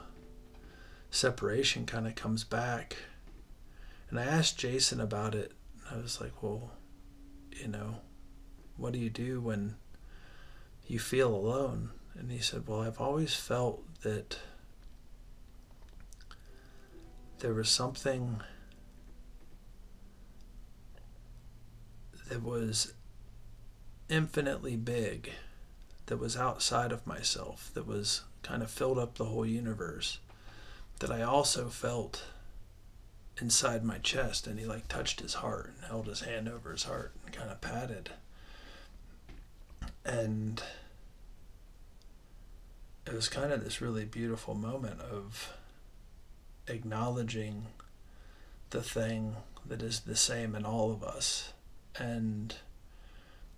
separation 1.10 1.84
kind 1.84 2.06
of 2.06 2.14
comes 2.14 2.42
back. 2.42 2.96
And 4.08 4.18
I 4.18 4.24
asked 4.24 4.58
Jason 4.58 4.98
about 4.98 5.34
it. 5.34 5.52
I 5.90 5.98
was 5.98 6.22
like, 6.22 6.42
well, 6.42 6.70
you 7.52 7.68
know, 7.68 7.96
what 8.78 8.94
do 8.94 8.98
you 8.98 9.10
do 9.10 9.42
when 9.42 9.76
you 10.86 10.98
feel 10.98 11.34
alone? 11.34 11.90
And 12.18 12.32
he 12.32 12.38
said, 12.38 12.66
well, 12.66 12.80
I've 12.80 13.00
always 13.00 13.34
felt 13.34 13.82
that 14.04 14.38
there 17.40 17.52
was 17.52 17.68
something 17.68 18.40
that 22.28 22.42
was 22.42 22.92
infinitely 24.08 24.76
big, 24.76 25.32
that 26.06 26.18
was 26.18 26.36
outside 26.36 26.92
of 26.92 27.06
myself, 27.06 27.70
that 27.74 27.86
was 27.86 28.22
kind 28.42 28.62
of 28.62 28.70
filled 28.70 28.98
up 28.98 29.16
the 29.16 29.26
whole 29.26 29.46
universe, 29.46 30.18
that 31.00 31.10
I 31.10 31.22
also 31.22 31.68
felt 31.68 32.24
inside 33.40 33.84
my 33.84 33.98
chest. 33.98 34.46
And 34.46 34.58
he 34.58 34.66
like 34.66 34.88
touched 34.88 35.20
his 35.20 35.34
heart 35.34 35.74
and 35.76 35.86
held 35.86 36.06
his 36.06 36.20
hand 36.20 36.48
over 36.48 36.72
his 36.72 36.84
heart 36.84 37.12
and 37.24 37.34
kind 37.34 37.50
of 37.50 37.60
patted. 37.60 38.10
And 40.04 40.62
it 43.06 43.12
was 43.12 43.28
kind 43.28 43.52
of 43.52 43.62
this 43.64 43.80
really 43.80 44.04
beautiful 44.04 44.54
moment 44.54 45.00
of 45.00 45.52
acknowledging 46.66 47.66
the 48.70 48.82
thing 48.82 49.36
that 49.64 49.82
is 49.82 50.00
the 50.00 50.16
same 50.16 50.54
in 50.54 50.64
all 50.64 50.92
of 50.92 51.02
us 51.02 51.52
and 51.96 52.54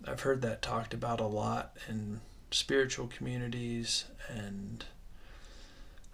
I've 0.06 0.20
heard 0.20 0.42
that 0.42 0.62
talked 0.62 0.94
about 0.94 1.20
a 1.20 1.26
lot 1.26 1.76
in 1.88 2.20
spiritual 2.50 3.06
communities 3.06 4.06
and 4.28 4.84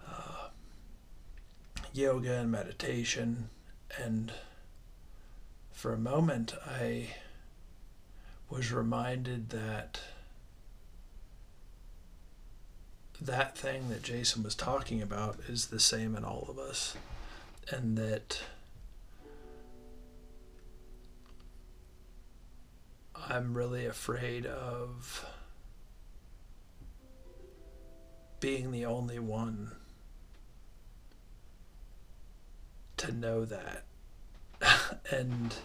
uh, 0.07 0.49
yoga 1.93 2.39
and 2.39 2.51
meditation. 2.51 3.49
And 3.99 4.33
for 5.71 5.93
a 5.93 5.97
moment, 5.97 6.53
I 6.65 7.09
was 8.49 8.71
reminded 8.71 9.49
that 9.49 10.01
that 13.19 13.57
thing 13.57 13.89
that 13.89 14.03
Jason 14.03 14.43
was 14.43 14.53
talking 14.53 15.01
about 15.01 15.39
is 15.47 15.67
the 15.67 15.79
same 15.79 16.15
in 16.15 16.23
all 16.23 16.45
of 16.49 16.59
us. 16.59 16.95
And 17.69 17.97
that 17.97 18.41
I'm 23.29 23.53
really 23.53 23.85
afraid 23.85 24.45
of 24.45 25.25
being 28.39 28.71
the 28.71 28.85
only 28.85 29.19
one 29.19 29.71
to 32.97 33.11
know 33.11 33.45
that. 33.45 33.83
and 35.11 35.55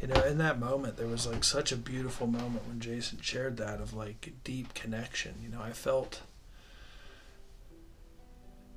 you 0.00 0.08
know, 0.08 0.22
in 0.24 0.38
that 0.38 0.58
moment 0.58 0.96
there 0.96 1.06
was 1.06 1.26
like 1.26 1.44
such 1.44 1.72
a 1.72 1.76
beautiful 1.76 2.26
moment 2.26 2.66
when 2.66 2.80
Jason 2.80 3.20
shared 3.20 3.56
that 3.56 3.80
of 3.80 3.94
like 3.94 4.32
deep 4.44 4.74
connection. 4.74 5.34
You 5.42 5.48
know, 5.48 5.62
I 5.62 5.72
felt 5.72 6.22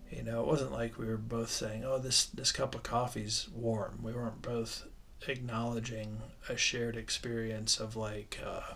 you 0.09 0.23
know, 0.23 0.41
it 0.41 0.47
wasn't 0.47 0.71
like 0.71 0.97
we 0.97 1.05
were 1.05 1.17
both 1.17 1.51
saying, 1.51 1.85
"Oh, 1.85 1.99
this 1.99 2.25
this 2.25 2.51
cup 2.51 2.73
of 2.73 2.83
coffee's 2.83 3.47
warm." 3.53 3.99
We 4.01 4.11
weren't 4.13 4.41
both 4.41 4.87
acknowledging 5.27 6.21
a 6.47 6.55
shared 6.55 6.95
experience 6.95 7.79
of 7.79 7.95
like 7.95 8.39
uh, 8.45 8.75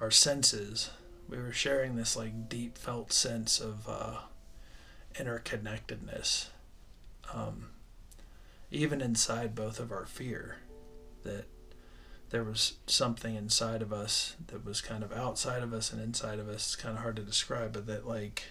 our 0.00 0.10
senses. 0.10 0.90
We 1.28 1.38
were 1.38 1.52
sharing 1.52 1.96
this 1.96 2.16
like 2.16 2.48
deep 2.48 2.76
felt 2.76 3.12
sense 3.12 3.60
of 3.60 3.88
uh, 3.88 4.20
interconnectedness, 5.14 6.46
um, 7.32 7.70
even 8.70 9.00
inside 9.00 9.54
both 9.54 9.78
of 9.78 9.92
our 9.92 10.06
fear. 10.06 10.56
That 11.24 11.46
there 12.30 12.44
was 12.44 12.74
something 12.86 13.34
inside 13.34 13.82
of 13.82 13.92
us 13.92 14.36
that 14.48 14.64
was 14.64 14.80
kind 14.80 15.02
of 15.02 15.12
outside 15.12 15.62
of 15.62 15.72
us 15.72 15.92
and 15.92 16.00
inside 16.00 16.38
of 16.38 16.48
us. 16.48 16.56
It's 16.56 16.76
kind 16.76 16.96
of 16.96 17.02
hard 17.02 17.16
to 17.16 17.22
describe, 17.22 17.72
but 17.72 17.86
that 17.86 18.06
like 18.06 18.44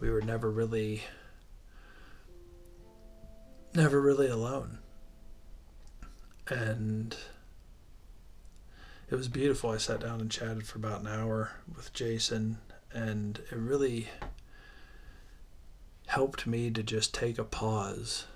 we 0.00 0.10
were 0.10 0.22
never 0.22 0.50
really 0.50 1.02
never 3.74 4.00
really 4.00 4.28
alone 4.28 4.78
and 6.48 7.16
it 9.10 9.14
was 9.14 9.28
beautiful. 9.28 9.70
I 9.70 9.78
sat 9.78 10.00
down 10.00 10.20
and 10.20 10.30
chatted 10.30 10.66
for 10.66 10.78
about 10.78 11.00
an 11.00 11.06
hour 11.06 11.52
with 11.74 11.92
jason 11.92 12.58
and 12.92 13.40
it 13.50 13.56
really 13.56 14.08
helped 16.06 16.46
me 16.46 16.70
to 16.70 16.82
just 16.82 17.12
take 17.14 17.38
a 17.38 17.44
pause. 17.44 18.26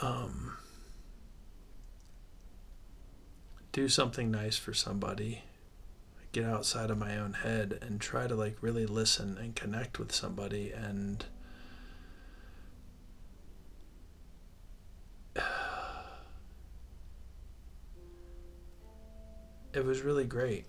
Um, 0.00 0.56
do 3.72 3.88
something 3.88 4.30
nice 4.30 4.56
for 4.56 4.74
somebody 4.74 5.42
get 6.36 6.44
outside 6.44 6.90
of 6.90 6.98
my 6.98 7.16
own 7.16 7.32
head 7.32 7.78
and 7.80 7.98
try 7.98 8.26
to 8.26 8.34
like 8.34 8.58
really 8.60 8.84
listen 8.84 9.38
and 9.38 9.56
connect 9.56 9.98
with 9.98 10.12
somebody 10.12 10.70
and 10.70 11.24
it 19.76 19.84
was 19.84 20.00
really 20.00 20.24
great 20.24 20.64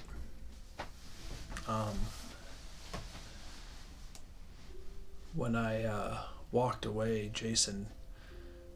um, 1.68 1.98
when 5.36 5.56
I 5.56 5.84
uh, 5.84 6.18
walked 6.52 6.86
away, 6.86 7.30
Jason 7.34 7.88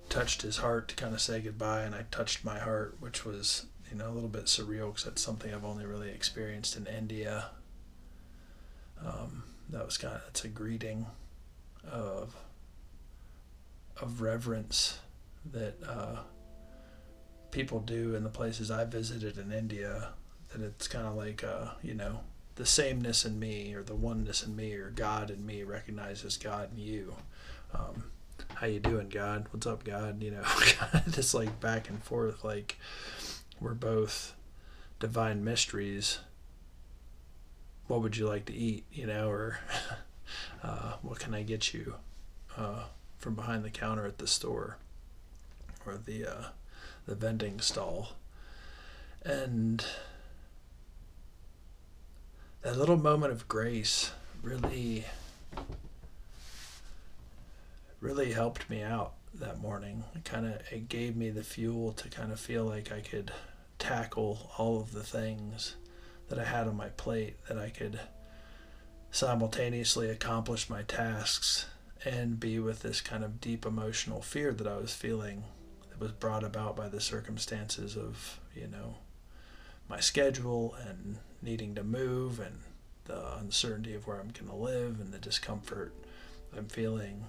touched 0.09 0.41
his 0.41 0.57
heart 0.57 0.89
to 0.89 0.95
kind 0.95 1.13
of 1.13 1.21
say 1.21 1.39
goodbye, 1.39 1.83
and 1.83 1.95
I 1.95 2.05
touched 2.11 2.43
my 2.43 2.59
heart, 2.59 2.97
which 2.99 3.25
was 3.25 3.65
you 3.89 3.97
know 3.97 4.09
a 4.09 4.11
little 4.13 4.29
bit 4.29 4.45
surreal 4.45 4.87
because 4.87 5.05
that's 5.05 5.21
something 5.21 5.53
I've 5.53 5.65
only 5.65 5.85
really 5.85 6.09
experienced 6.09 6.75
in 6.75 6.85
India. 6.85 7.45
Um, 9.03 9.43
that 9.69 9.85
was 9.85 9.97
kind 9.97 10.15
of 10.15 10.21
it's 10.27 10.43
a 10.43 10.49
greeting 10.49 11.07
of 11.89 12.35
of 13.99 14.21
reverence 14.21 14.99
that 15.51 15.75
uh, 15.87 16.17
people 17.51 17.79
do 17.79 18.15
in 18.15 18.23
the 18.23 18.29
places 18.29 18.69
I 18.69 18.83
visited 18.83 19.37
in 19.37 19.51
India. 19.51 20.09
That 20.53 20.61
it's 20.61 20.87
kind 20.87 21.07
of 21.07 21.15
like 21.15 21.43
uh, 21.43 21.71
you 21.81 21.93
know 21.93 22.21
the 22.55 22.65
sameness 22.65 23.25
in 23.25 23.39
me 23.39 23.73
or 23.73 23.83
the 23.83 23.95
oneness 23.95 24.43
in 24.43 24.55
me 24.55 24.73
or 24.73 24.89
God 24.89 25.29
in 25.29 25.45
me 25.45 25.63
recognizes 25.63 26.37
God 26.37 26.69
in 26.73 26.79
you. 26.79 27.15
Um, 27.73 28.11
how 28.55 28.67
you 28.67 28.79
doing, 28.79 29.09
God? 29.09 29.47
What's 29.51 29.65
up, 29.65 29.83
God? 29.83 30.21
You 30.21 30.31
know, 30.31 30.43
just 31.09 31.33
like 31.33 31.59
back 31.59 31.89
and 31.89 32.03
forth, 32.03 32.43
like 32.43 32.77
we're 33.59 33.73
both 33.73 34.35
divine 34.99 35.43
mysteries. 35.43 36.19
What 37.87 38.01
would 38.01 38.17
you 38.17 38.27
like 38.27 38.45
to 38.45 38.53
eat? 38.53 38.85
You 38.91 39.07
know, 39.07 39.29
or 39.29 39.59
uh, 40.63 40.93
what 41.01 41.19
can 41.19 41.33
I 41.33 41.43
get 41.43 41.73
you 41.73 41.95
uh, 42.57 42.83
from 43.17 43.35
behind 43.35 43.63
the 43.63 43.69
counter 43.69 44.05
at 44.05 44.17
the 44.17 44.27
store 44.27 44.77
or 45.85 45.97
the 45.97 46.25
uh, 46.25 46.43
the 47.05 47.15
vending 47.15 47.59
stall? 47.59 48.09
And 49.23 49.85
that 52.61 52.77
little 52.77 52.97
moment 52.97 53.31
of 53.31 53.47
grace 53.47 54.11
really 54.43 55.05
really 57.99 58.31
helped 58.31 58.69
me 58.69 58.81
out 58.81 59.13
that 59.33 59.59
morning. 59.59 60.03
It 60.15 60.25
kind 60.25 60.45
of 60.45 60.61
it 60.71 60.89
gave 60.89 61.15
me 61.15 61.29
the 61.29 61.43
fuel 61.43 61.93
to 61.93 62.09
kind 62.09 62.31
of 62.31 62.39
feel 62.39 62.65
like 62.65 62.91
I 62.91 62.99
could 62.99 63.31
tackle 63.79 64.51
all 64.57 64.79
of 64.79 64.91
the 64.91 65.03
things 65.03 65.75
that 66.29 66.39
I 66.39 66.43
had 66.43 66.67
on 66.67 66.75
my 66.77 66.89
plate, 66.89 67.35
that 67.47 67.57
I 67.57 67.69
could 67.69 67.99
simultaneously 69.11 70.09
accomplish 70.09 70.69
my 70.69 70.83
tasks 70.83 71.65
and 72.05 72.39
be 72.39 72.59
with 72.59 72.81
this 72.81 73.01
kind 73.01 73.23
of 73.23 73.41
deep 73.41 73.65
emotional 73.65 74.21
fear 74.21 74.53
that 74.53 74.67
I 74.67 74.77
was 74.77 74.93
feeling 74.93 75.43
that 75.89 75.99
was 75.99 76.11
brought 76.11 76.43
about 76.43 76.75
by 76.75 76.87
the 76.87 77.01
circumstances 77.01 77.97
of, 77.97 78.39
you 78.55 78.67
know, 78.67 78.95
my 79.91 79.99
schedule 79.99 80.73
and 80.87 81.17
needing 81.41 81.75
to 81.75 81.83
move 81.83 82.39
and 82.39 82.59
the 83.05 83.37
uncertainty 83.37 83.93
of 83.93 84.07
where 84.07 84.21
I'm 84.21 84.29
going 84.29 84.47
to 84.47 84.55
live 84.55 85.01
and 85.01 85.11
the 85.11 85.19
discomfort 85.19 85.93
I'm 86.57 86.67
feeling 86.67 87.25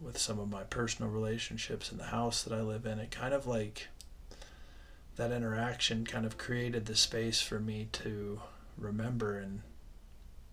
with 0.00 0.16
some 0.16 0.38
of 0.38 0.48
my 0.48 0.62
personal 0.62 1.10
relationships 1.10 1.90
in 1.90 1.98
the 1.98 2.04
house 2.04 2.44
that 2.44 2.54
I 2.54 2.60
live 2.60 2.86
in. 2.86 3.00
It 3.00 3.10
kind 3.10 3.34
of 3.34 3.48
like 3.48 3.88
that 5.16 5.32
interaction 5.32 6.04
kind 6.04 6.24
of 6.24 6.38
created 6.38 6.86
the 6.86 6.94
space 6.94 7.40
for 7.40 7.58
me 7.58 7.88
to 7.92 8.42
remember 8.76 9.36
and 9.36 9.62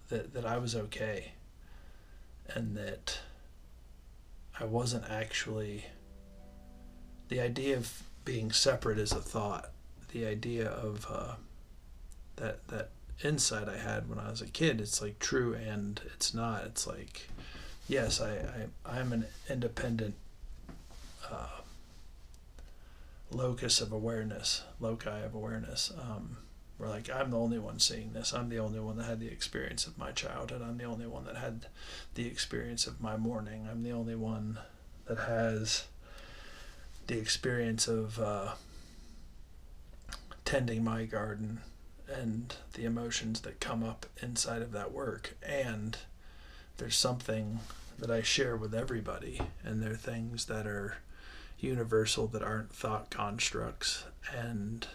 that 0.09 0.33
that 0.33 0.47
I 0.47 0.57
was 0.57 0.75
okay 0.75 1.33
and 2.47 2.75
that 2.75 3.19
I 4.59 4.65
wasn't 4.65 5.05
actually 5.07 5.85
the 7.27 7.39
idea 7.39 7.77
of 7.77 8.01
being 8.23 8.51
separate 8.51 8.97
is 8.97 9.11
a 9.11 9.21
thought 9.21 9.71
the 10.15 10.25
idea 10.25 10.69
of 10.69 11.05
uh, 11.11 11.33
that 12.37 12.65
that 12.69 12.89
insight 13.21 13.67
I 13.67 13.77
had 13.77 14.09
when 14.09 14.17
I 14.17 14.29
was 14.29 14.41
a 14.41 14.47
kid 14.47 14.79
it's 14.79 15.01
like 15.01 15.19
true 15.19 15.53
and 15.53 15.99
it's 16.13 16.33
not 16.33 16.63
it's 16.63 16.87
like 16.87 17.29
yes 17.89 18.21
I, 18.21 18.37
I'm 18.85 19.11
an 19.11 19.25
independent 19.49 20.15
uh, 21.29 21.61
locus 23.29 23.81
of 23.81 23.91
awareness, 23.91 24.63
loci 24.79 25.19
of 25.19 25.35
awareness. 25.35 25.91
Um, 25.99 26.37
where 26.77 26.89
like 26.89 27.09
I'm 27.09 27.31
the 27.31 27.39
only 27.39 27.59
one 27.59 27.79
seeing 27.79 28.13
this. 28.13 28.33
I'm 28.33 28.49
the 28.49 28.59
only 28.59 28.79
one 28.79 28.97
that 28.97 29.05
had 29.05 29.19
the 29.19 29.27
experience 29.27 29.85
of 29.85 29.97
my 29.97 30.11
childhood. 30.11 30.61
I'm 30.61 30.77
the 30.77 30.85
only 30.85 31.07
one 31.07 31.25
that 31.25 31.37
had 31.37 31.67
the 32.15 32.27
experience 32.27 32.87
of 32.87 33.01
my 33.01 33.17
morning. 33.17 33.67
I'm 33.69 33.83
the 33.83 33.91
only 33.91 34.15
one 34.15 34.59
that 35.07 35.19
has 35.19 35.85
the 37.07 37.17
experience 37.17 37.87
of 37.87 38.19
uh, 38.19 38.53
tending 40.45 40.83
my 40.83 41.05
garden 41.05 41.59
and 42.07 42.55
the 42.73 42.85
emotions 42.85 43.41
that 43.41 43.59
come 43.59 43.83
up 43.83 44.05
inside 44.21 44.61
of 44.61 44.71
that 44.71 44.91
work. 44.91 45.35
And 45.43 45.97
there's 46.77 46.95
something 46.95 47.59
that 47.97 48.11
I 48.11 48.21
share 48.21 48.55
with 48.55 48.73
everybody, 48.73 49.41
and 49.63 49.81
there 49.81 49.93
are 49.93 49.97
things 49.97 50.45
that 50.45 50.67
are 50.67 50.97
universal 51.59 52.27
that 52.27 52.43
aren't 52.43 52.73
thought 52.73 53.09
constructs 53.09 54.03
and 54.35 54.87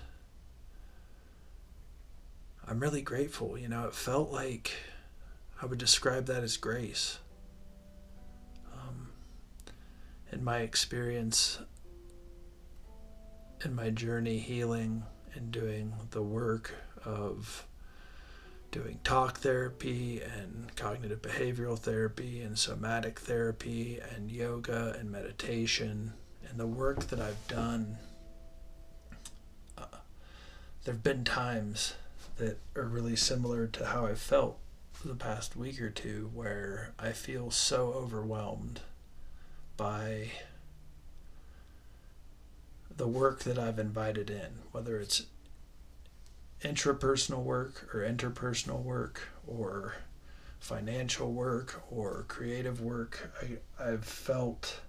I'm 2.70 2.78
really 2.78 3.02
grateful. 3.02 3.58
You 3.58 3.68
know, 3.68 3.86
it 3.86 3.94
felt 3.94 4.30
like 4.30 4.70
I 5.60 5.66
would 5.66 5.78
describe 5.78 6.26
that 6.26 6.44
as 6.44 6.56
grace. 6.56 7.18
Um, 8.72 9.10
in 10.30 10.44
my 10.44 10.58
experience, 10.58 11.58
in 13.64 13.74
my 13.74 13.90
journey 13.90 14.38
healing 14.38 15.02
and 15.35 15.51
doing 15.53 15.93
the 16.11 16.23
work 16.23 16.75
of 17.05 17.66
doing 18.71 19.01
talk 19.03 19.38
therapy 19.38 20.21
and 20.21 20.75
cognitive 20.77 21.21
behavioral 21.21 21.79
therapy 21.79 22.40
and 22.40 22.59
somatic 22.59 23.19
therapy 23.19 23.99
and 24.14 24.31
yoga 24.31 24.97
and 24.99 25.11
meditation. 25.11 26.12
And 26.49 26.59
the 26.59 26.66
work 26.66 27.09
that 27.09 27.21
I've 27.21 27.49
done, 27.49 27.99
uh, 29.77 29.85
there 30.85 30.95
have 30.95 31.03
been 31.03 31.25
times 31.25 31.95
that 32.37 32.59
are 32.77 32.87
really 32.87 33.16
similar 33.16 33.66
to 33.66 33.87
how 33.87 34.07
I 34.07 34.14
felt 34.14 34.59
the 35.05 35.14
past 35.14 35.57
week 35.57 35.81
or 35.81 35.90
two, 35.90 36.31
where 36.35 36.93
I 36.99 37.12
feel 37.12 37.51
so 37.51 37.93
overwhelmed 37.93 38.81
by 39.77 40.31
the 42.96 43.09
work 43.09 43.40
that 43.40 43.59
I've 43.59 43.79
invited 43.79 44.31
in, 44.31 44.59
whether 44.72 44.98
it's 44.98 45.26
intrapersonal 46.62 47.42
work 47.42 47.94
or 47.94 48.00
interpersonal 48.00 48.83
work 48.83 49.29
or 49.46 49.94
financial 50.59 51.33
work 51.33 51.83
or 51.90 52.24
creative 52.29 52.81
work, 52.81 53.31
I, 53.42 53.83
I've 53.83 54.05
felt, 54.05 54.81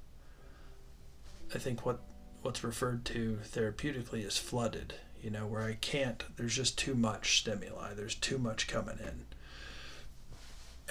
I 1.55 1.57
think 1.57 1.85
what 1.85 2.01
what's 2.41 2.63
referred 2.63 3.05
to 3.05 3.39
therapeutically 3.45 4.25
is 4.25 4.37
flooded, 4.37 4.95
you 5.21 5.29
know, 5.29 5.45
where 5.45 5.61
I 5.61 5.75
can't, 5.75 6.23
there's 6.35 6.55
just 6.55 6.77
too 6.77 6.95
much 6.95 7.39
stimuli, 7.39 7.93
there's 7.93 8.15
too 8.15 8.37
much 8.37 8.67
coming 8.67 8.97
in. 8.99 9.25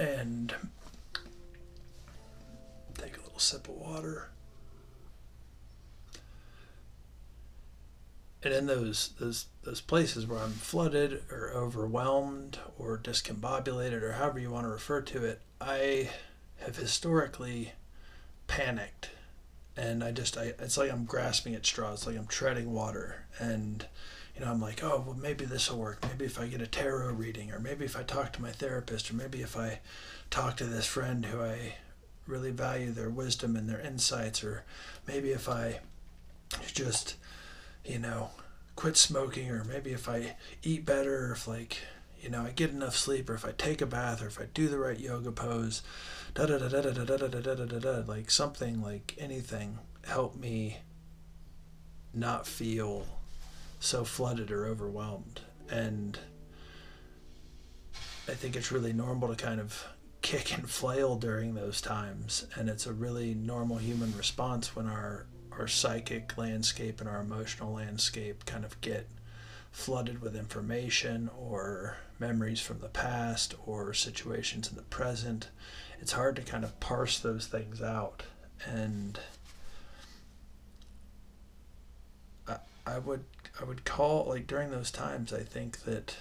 And 0.05 0.55
take 2.96 3.16
a 3.16 3.20
little 3.20 3.38
sip 3.38 3.68
of 3.68 3.75
water. 3.75 4.29
And 8.42 8.55
in 8.55 8.66
those 8.66 9.11
those 9.18 9.46
those 9.62 9.81
places 9.81 10.26
where 10.26 10.38
I'm 10.38 10.53
flooded 10.53 11.22
or 11.31 11.50
overwhelmed 11.55 12.59
or 12.79 12.98
discombobulated 12.98 14.03
or 14.03 14.12
however 14.12 14.38
you 14.38 14.50
want 14.50 14.64
to 14.64 14.70
refer 14.70 15.03
to 15.03 15.24
it, 15.24 15.40
I 15.61 16.11
have 16.59 16.76
historically 16.76 17.72
panicked 18.46 19.11
and 19.76 20.03
I 20.03 20.12
just 20.12 20.37
I 20.38 20.55
it's 20.59 20.79
like 20.79 20.90
I'm 20.90 21.05
grasping 21.05 21.55
at 21.55 21.66
straws, 21.66 22.07
like 22.07 22.16
I'm 22.16 22.26
treading 22.26 22.72
water 22.72 23.26
and 23.38 23.87
you 24.40 24.46
know, 24.46 24.53
I'm 24.53 24.61
like, 24.61 24.83
oh, 24.83 25.05
well, 25.07 25.16
maybe 25.20 25.44
this 25.44 25.70
will 25.70 25.79
work. 25.79 26.03
Maybe 26.03 26.24
if 26.24 26.40
I 26.40 26.46
get 26.46 26.62
a 26.62 26.66
tarot 26.66 27.12
reading, 27.12 27.53
or 27.53 27.59
maybe 27.59 27.85
if 27.85 27.94
I 27.94 28.03
talk 28.03 28.33
to 28.33 28.42
my 28.42 28.50
therapist, 28.53 29.11
or 29.11 29.14
maybe 29.14 29.42
if 29.42 29.55
I 29.55 29.81
talk 30.31 30.57
to 30.57 30.64
this 30.64 30.87
friend 30.87 31.26
who 31.26 31.42
I 31.42 31.74
really 32.26 32.50
value 32.50 32.90
their 32.90 33.11
wisdom 33.11 33.55
and 33.55 33.68
their 33.68 33.81
insights, 33.81 34.42
or 34.42 34.64
maybe 35.07 35.33
if 35.33 35.46
I 35.46 35.81
just, 36.72 37.16
you 37.90 37.98
know, 37.98 38.31
quit 38.76 38.96
smoking, 38.96 39.50
or 39.50 39.64
maybe 39.64 39.92
if 39.92 40.09
I 40.09 40.37
eat 40.62 40.87
better, 40.87 41.26
or 41.26 41.33
if 41.33 41.48
like, 41.48 41.79
you 42.20 42.31
know, 42.31 42.42
I 42.42 42.50
get 42.50 42.70
enough 42.70 42.96
sleep, 42.96 43.29
or 43.29 43.35
if 43.35 43.44
I 43.44 43.53
take 43.53 43.81
a 43.81 43.87
bath, 43.87 44.22
or 44.22 44.29
if 44.29 44.40
I 44.40 44.44
do 44.55 44.68
the 44.68 44.79
right 44.79 44.98
yoga 44.98 45.33
pose, 45.33 45.83
da 46.35 46.46
da 46.46 46.59
da 46.59 46.68
da 46.68 46.81
da 46.81 46.92
da 46.92 47.05
da 47.05 47.26
da 47.26 47.40
da 47.40 47.55
da 47.55 47.64
da 47.64 47.79
da, 47.79 48.03
like 48.07 48.31
something 48.31 48.81
like 48.81 49.16
anything 49.18 49.79
help 50.07 50.37
me 50.37 50.79
not 52.14 52.46
feel 52.46 53.07
so 53.79 54.05
flooded 54.05 54.50
or 54.50 54.66
overwhelmed. 54.66 55.40
And 55.70 56.18
I 58.29 58.33
think 58.33 58.57
it's 58.57 58.72
really 58.72 58.92
normal 58.92 59.29
to 59.29 59.37
kind 59.37 59.61
of 59.61 59.87
kick 60.22 60.57
and 60.57 60.68
flail 60.68 61.16
during 61.16 61.55
those 61.55 61.81
times. 61.81 62.46
And 62.55 62.68
it's 62.68 62.87
a 62.87 62.92
really 62.92 63.35
normal 63.35 63.79
human 63.79 64.16
response 64.16 64.76
when 64.76 64.87
our, 64.87 65.26
our 65.61 65.68
psychic 65.68 66.38
landscape 66.38 67.01
and 67.01 67.09
our 67.09 67.20
emotional 67.20 67.75
landscape 67.75 68.46
kind 68.46 68.64
of 68.64 68.81
get 68.81 69.07
flooded 69.70 70.23
with 70.23 70.35
information 70.35 71.29
or 71.38 71.99
memories 72.18 72.61
from 72.61 72.79
the 72.79 72.88
past 72.88 73.55
or 73.66 73.92
situations 73.92 74.70
in 74.70 74.77
the 74.77 74.83
present. 74.83 75.49
It's 76.01 76.12
hard 76.12 76.37
to 76.37 76.42
kind 76.42 76.64
of 76.64 76.81
parse 76.81 77.18
those 77.18 77.46
things 77.46 77.83
out. 77.83 78.23
And 78.64 79.20
I, 82.49 82.57
I 82.87 82.99
would 82.99 83.25
I 83.61 83.64
would 83.64 83.85
call 83.85 84.25
like 84.25 84.46
during 84.46 84.70
those 84.70 84.90
times 84.90 85.31
I 85.31 85.42
think 85.42 85.83
that 85.83 86.16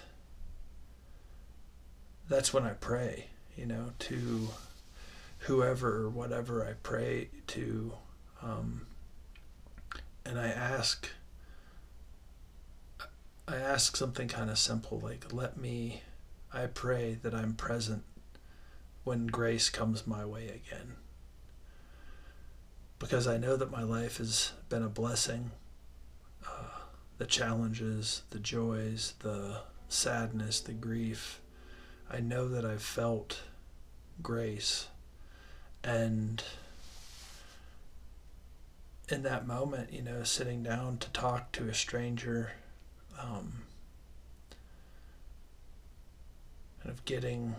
that's 2.27 2.53
when 2.53 2.63
I 2.63 2.73
pray, 2.73 3.27
you 3.55 3.65
know, 3.65 3.91
to 3.99 4.49
whoever 5.39 6.03
or 6.03 6.09
whatever 6.09 6.65
I 6.65 6.73
pray 6.83 7.29
to 7.47 7.93
um, 8.43 8.81
and 10.29 10.39
I 10.39 10.47
ask 10.47 11.09
I 13.47 13.55
ask 13.55 13.97
something 13.97 14.27
kind 14.27 14.49
of 14.49 14.59
simple 14.59 14.99
like 14.99 15.33
let 15.33 15.57
me 15.57 16.03
I 16.53 16.67
pray 16.67 17.17
that 17.23 17.33
I'm 17.33 17.53
present 17.53 18.03
when 19.03 19.27
grace 19.27 19.69
comes 19.69 20.05
my 20.05 20.23
way 20.25 20.47
again 20.47 20.97
because 22.99 23.27
I 23.27 23.37
know 23.37 23.55
that 23.55 23.71
my 23.71 23.83
life 23.83 24.17
has 24.17 24.51
been 24.69 24.83
a 24.83 24.89
blessing 24.89 25.51
uh, 26.47 26.79
the 27.17 27.25
challenges, 27.25 28.23
the 28.29 28.39
joys, 28.39 29.13
the 29.19 29.61
sadness, 29.89 30.61
the 30.61 30.73
grief. 30.73 31.41
I 32.09 32.19
know 32.21 32.47
that 32.47 32.65
I've 32.65 32.81
felt 32.81 33.41
grace. 34.21 34.87
And 35.83 36.41
in 39.11 39.23
that 39.23 39.47
moment, 39.47 39.91
you 39.91 40.01
know, 40.01 40.23
sitting 40.23 40.63
down 40.63 40.97
to 40.97 41.09
talk 41.09 41.51
to 41.53 41.67
a 41.67 41.73
stranger, 41.73 42.51
um, 43.19 43.63
kind 46.81 46.91
of 46.91 47.03
getting 47.05 47.55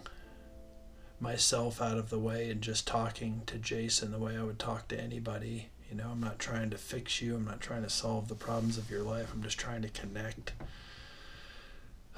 myself 1.19 1.83
out 1.83 1.99
of 1.99 2.11
the 2.11 2.19
way 2.19 2.51
and 2.51 2.63
just 2.63 2.87
talking 2.87 3.43
to 3.47 3.59
Jason 3.59 4.13
the 4.13 4.19
way 4.19 4.39
I 4.39 4.43
would 4.43 4.59
talk 4.59 4.89
to 4.89 4.99
anybody 4.99 5.69
you 5.91 5.97
know, 5.97 6.11
I'm 6.13 6.21
not 6.21 6.39
trying 6.39 6.71
to 6.71 6.79
fix 6.79 7.21
you. 7.21 7.35
I'm 7.35 7.45
not 7.45 7.61
trying 7.61 7.83
to 7.83 7.91
solve 7.91 8.29
the 8.29 8.37
problems 8.37 8.79
of 8.79 8.91
your 8.91 9.03
life. 9.03 9.33
I'm 9.33 9.43
just 9.43 9.59
trying 9.59 9.83
to 9.83 9.89
connect. 9.89 10.53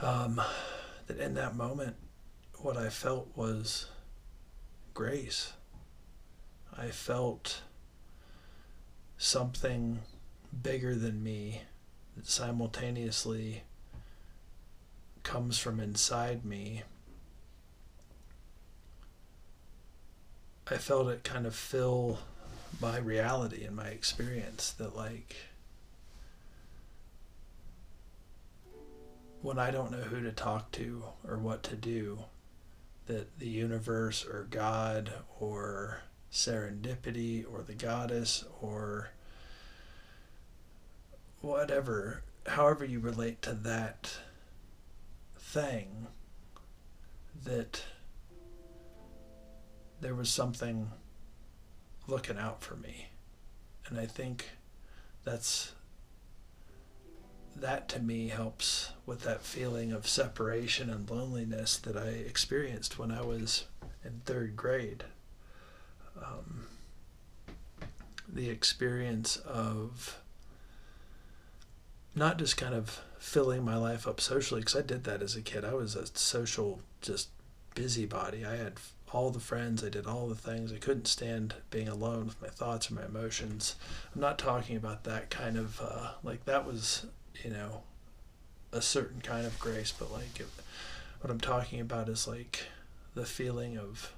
Um, 0.02 0.40
that 1.06 1.18
in 1.18 1.34
that 1.34 1.56
moment, 1.56 1.96
what 2.58 2.76
I 2.76 2.90
felt 2.90 3.28
was 3.34 3.86
grace. 4.92 5.54
I 6.76 6.88
felt 6.88 7.62
something 9.22 10.00
bigger 10.64 10.96
than 10.96 11.22
me 11.22 11.62
that 12.16 12.26
simultaneously 12.26 13.62
comes 15.22 15.60
from 15.60 15.78
inside 15.78 16.44
me. 16.44 16.82
I 20.68 20.76
felt 20.76 21.06
it 21.06 21.22
kind 21.22 21.46
of 21.46 21.54
fill 21.54 22.18
my 22.80 22.98
reality 22.98 23.64
and 23.64 23.76
my 23.76 23.86
experience 23.86 24.72
that 24.72 24.96
like 24.96 25.36
when 29.40 29.56
I 29.56 29.70
don't 29.70 29.92
know 29.92 29.98
who 29.98 30.20
to 30.20 30.32
talk 30.32 30.72
to 30.72 31.04
or 31.24 31.38
what 31.38 31.62
to 31.64 31.76
do, 31.76 32.24
that 33.06 33.38
the 33.38 33.48
universe 33.48 34.26
or 34.26 34.48
God 34.50 35.12
or 35.38 36.00
serendipity 36.32 37.44
or 37.50 37.62
the 37.62 37.74
goddess 37.74 38.44
or 38.60 39.10
whatever, 41.40 42.22
however 42.46 42.84
you 42.84 42.98
relate 42.98 43.42
to 43.42 43.52
that 43.52 44.18
thing, 45.36 46.06
that 47.44 47.82
there 50.00 50.14
was 50.14 50.30
something 50.30 50.90
looking 52.06 52.38
out 52.38 52.62
for 52.62 52.76
me. 52.76 53.08
And 53.88 53.98
I 53.98 54.06
think 54.06 54.50
that's 55.24 55.72
that 57.54 57.88
to 57.90 58.00
me 58.00 58.28
helps 58.28 58.92
with 59.04 59.22
that 59.24 59.42
feeling 59.42 59.92
of 59.92 60.08
separation 60.08 60.88
and 60.88 61.08
loneliness 61.10 61.76
that 61.76 61.96
I 61.96 62.08
experienced 62.08 62.98
when 62.98 63.10
I 63.10 63.20
was 63.20 63.66
in 64.04 64.22
third 64.24 64.56
grade. 64.56 65.04
Um, 66.16 66.66
the 68.28 68.48
experience 68.48 69.36
of 69.36 70.20
not 72.14 72.38
just 72.38 72.56
kind 72.56 72.74
of 72.74 73.00
filling 73.18 73.64
my 73.64 73.76
life 73.76 74.06
up 74.06 74.20
socially, 74.20 74.60
because 74.60 74.76
I 74.76 74.82
did 74.82 75.04
that 75.04 75.22
as 75.22 75.36
a 75.36 75.42
kid. 75.42 75.64
I 75.64 75.74
was 75.74 75.94
a 75.96 76.06
social, 76.06 76.80
just 77.00 77.28
busybody. 77.74 78.44
I 78.44 78.56
had 78.56 78.74
all 79.12 79.30
the 79.30 79.40
friends. 79.40 79.84
I 79.84 79.88
did 79.88 80.06
all 80.06 80.26
the 80.26 80.34
things. 80.34 80.72
I 80.72 80.78
couldn't 80.78 81.06
stand 81.06 81.54
being 81.70 81.88
alone 81.88 82.26
with 82.26 82.40
my 82.40 82.48
thoughts 82.48 82.90
or 82.90 82.94
my 82.94 83.04
emotions. 83.04 83.76
I'm 84.14 84.20
not 84.20 84.38
talking 84.38 84.76
about 84.76 85.04
that 85.04 85.30
kind 85.30 85.56
of 85.56 85.80
uh, 85.80 86.12
like 86.22 86.44
that 86.46 86.66
was 86.66 87.06
you 87.44 87.50
know 87.50 87.82
a 88.72 88.82
certain 88.82 89.20
kind 89.20 89.46
of 89.46 89.58
grace, 89.58 89.92
but 89.96 90.12
like 90.12 90.40
it, 90.40 90.48
what 91.20 91.30
I'm 91.30 91.40
talking 91.40 91.80
about 91.80 92.08
is 92.08 92.26
like 92.26 92.64
the 93.14 93.26
feeling 93.26 93.76
of 93.76 94.12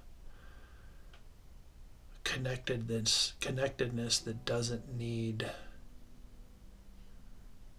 connectedness 2.24 3.34
connectedness 3.40 4.18
that 4.18 4.44
doesn't 4.44 4.96
need 4.96 5.46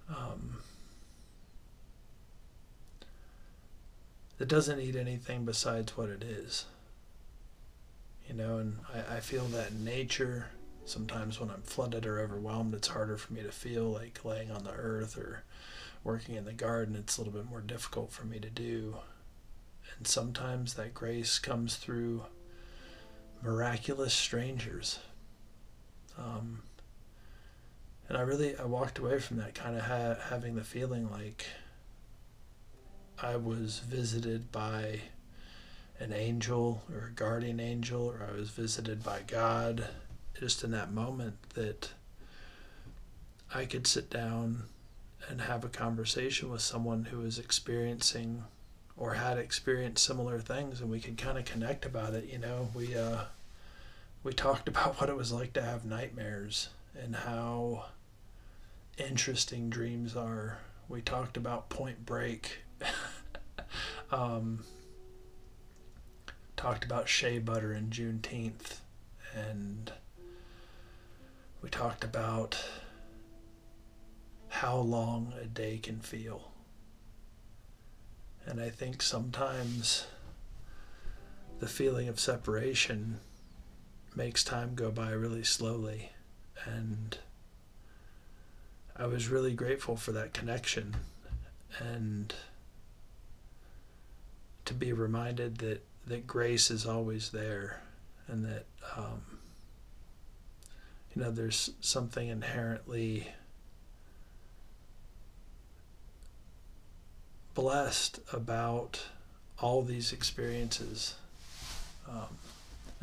um, 0.08 0.58
that 4.38 4.48
doesn't 4.48 4.78
need 4.78 4.96
anything 4.96 5.46
besides 5.46 5.98
what 5.98 6.10
it 6.10 6.24
is 6.24 6.66
you 8.28 8.34
know, 8.34 8.58
and 8.58 8.80
I, 8.94 9.18
I 9.18 9.20
feel 9.20 9.46
that 9.46 9.72
in 9.72 9.84
nature. 9.84 10.48
Sometimes 10.86 11.40
when 11.40 11.50
I'm 11.50 11.62
flooded 11.62 12.06
or 12.06 12.20
overwhelmed, 12.20 12.74
it's 12.74 12.90
harder 12.90 13.18
for 13.18 13.34
me 13.34 13.42
to 13.44 13.52
feel 13.52 13.86
like 13.86 14.26
laying 14.26 14.52
on 14.52 14.64
the 14.64 14.72
earth 14.72 15.18
or 15.18 15.44
working 16.04 16.36
in 16.36 16.46
the 16.46 16.54
garden. 16.54 16.96
It's 16.96 17.18
a 17.18 17.22
little 17.22 17.34
bit 17.34 17.50
more 17.50 17.62
difficult 17.62 18.12
for 18.12 18.26
me 18.26 18.40
to 18.40 18.50
do. 18.50 18.98
And 19.98 20.08
sometimes 20.08 20.74
that 20.76 20.94
grace 20.94 21.40
comes 21.40 21.76
through 21.76 22.24
miraculous 23.46 24.14
strangers. 24.14 25.00
Um, 26.18 26.64
and 28.10 28.18
I 28.18 28.22
really 28.22 28.58
I 28.58 28.66
walked 28.66 28.98
away 28.98 29.20
from 29.20 29.38
that 29.38 29.54
kind 29.54 29.78
of 29.78 29.84
ha- 29.84 30.18
having 30.30 30.56
the 30.56 30.64
feeling 30.64 31.10
like 31.12 31.46
I 33.22 33.36
was 33.36 33.80
visited 33.80 34.52
by 34.52 35.02
an 36.00 36.12
angel 36.12 36.84
or 36.92 37.08
a 37.08 37.12
guardian 37.12 37.60
angel 37.60 38.08
or 38.08 38.28
I 38.30 38.38
was 38.38 38.50
visited 38.50 39.04
by 39.04 39.22
God 39.28 39.88
just 40.40 40.64
in 40.64 40.72
that 40.72 40.92
moment 40.92 41.36
that 41.54 41.92
I 43.54 43.66
could 43.66 43.88
sit 43.88 44.10
down 44.10 44.64
and 45.30 45.42
have 45.42 45.64
a 45.64 45.70
conversation 45.70 46.52
with 46.52 46.62
someone 46.62 47.06
who 47.06 47.20
was 47.20 47.40
experiencing 47.40 48.44
or 48.98 49.14
had 49.14 49.38
experienced 49.38 50.04
similar 50.06 50.40
things 50.40 50.82
and 50.82 50.90
we 50.90 51.00
could 51.00 51.18
kind 51.18 51.38
of 51.38 51.46
connect 51.46 51.86
about 51.86 52.14
it 52.14 52.26
you 52.26 52.38
know 52.38 52.70
we 52.76 52.96
uh 52.96 53.22
we 54.26 54.34
talked 54.34 54.68
about 54.76 55.00
what 55.00 55.10
it 55.10 55.16
was 55.16 55.32
like 55.32 55.54
to 55.54 55.62
have 55.62 55.86
nightmares 55.86 56.70
and 57.02 57.16
how 57.16 57.86
interesting 58.98 59.70
dreams 59.70 60.16
are. 60.18 60.58
We 60.90 61.02
talked 61.02 61.38
about 61.38 61.70
point 61.70 62.06
break. 62.06 62.60
Um 64.12 64.64
talked 66.56 66.86
about 66.86 67.10
shea 67.10 67.40
butter 67.40 67.74
and 67.74 67.92
juneteenth. 67.92 68.78
And 69.36 69.92
we 71.62 71.70
talked 71.70 72.04
about 72.04 72.64
how 74.48 74.78
long 74.78 75.34
a 75.42 75.46
day 75.46 75.80
can 75.80 76.00
feel. 76.00 76.52
And 78.46 78.62
I 78.62 78.70
think 78.70 79.02
sometimes 79.02 80.06
the 81.60 81.68
feeling 81.68 82.08
of 82.08 82.20
separation 82.20 83.20
makes 84.16 84.44
time 84.44 84.76
go 84.76 84.92
by 84.92 85.12
really 85.12 85.44
slowly. 85.44 86.12
And 86.66 87.18
I 88.96 89.08
was 89.08 89.30
really 89.30 89.54
grateful 89.54 89.96
for 89.98 90.12
that 90.14 90.34
connection 90.34 90.96
and 91.80 92.34
to 94.64 94.74
be 94.74 94.94
reminded 94.94 95.58
that, 95.60 95.86
that 96.08 96.26
grace 96.26 96.72
is 96.72 96.86
always 96.86 97.32
there 97.32 97.82
and 98.28 98.46
that, 98.46 98.66
um, 98.96 99.22
you 101.14 101.22
know, 101.22 101.32
there's 101.32 101.72
something 101.82 102.30
inherently 102.30 103.28
blessed 107.54 108.20
about 108.34 109.06
all 109.60 109.82
these 109.82 110.12
experiences. 110.12 111.16
Um, 112.10 112.38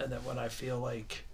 and 0.03 0.13
that 0.13 0.25
when 0.25 0.39
I 0.39 0.49
feel 0.49 0.79
like 0.79 1.25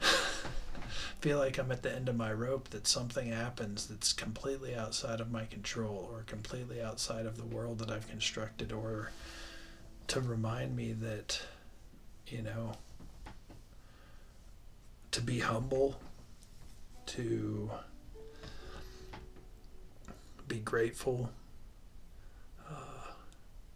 feel 1.20 1.38
like 1.38 1.58
I'm 1.58 1.72
at 1.72 1.82
the 1.82 1.94
end 1.94 2.08
of 2.08 2.16
my 2.16 2.32
rope 2.32 2.68
that 2.70 2.86
something 2.86 3.32
happens 3.32 3.86
that's 3.86 4.12
completely 4.12 4.74
outside 4.74 5.20
of 5.20 5.30
my 5.30 5.44
control 5.46 6.08
or 6.12 6.22
completely 6.22 6.80
outside 6.80 7.26
of 7.26 7.36
the 7.36 7.44
world 7.44 7.78
that 7.78 7.90
I've 7.90 8.08
constructed 8.08 8.72
or 8.72 9.10
to 10.08 10.20
remind 10.20 10.76
me 10.76 10.92
that 10.92 11.40
you 12.28 12.42
know 12.42 12.72
to 15.10 15.20
be 15.20 15.40
humble 15.40 15.98
to 17.06 17.70
be 20.46 20.58
grateful 20.58 21.30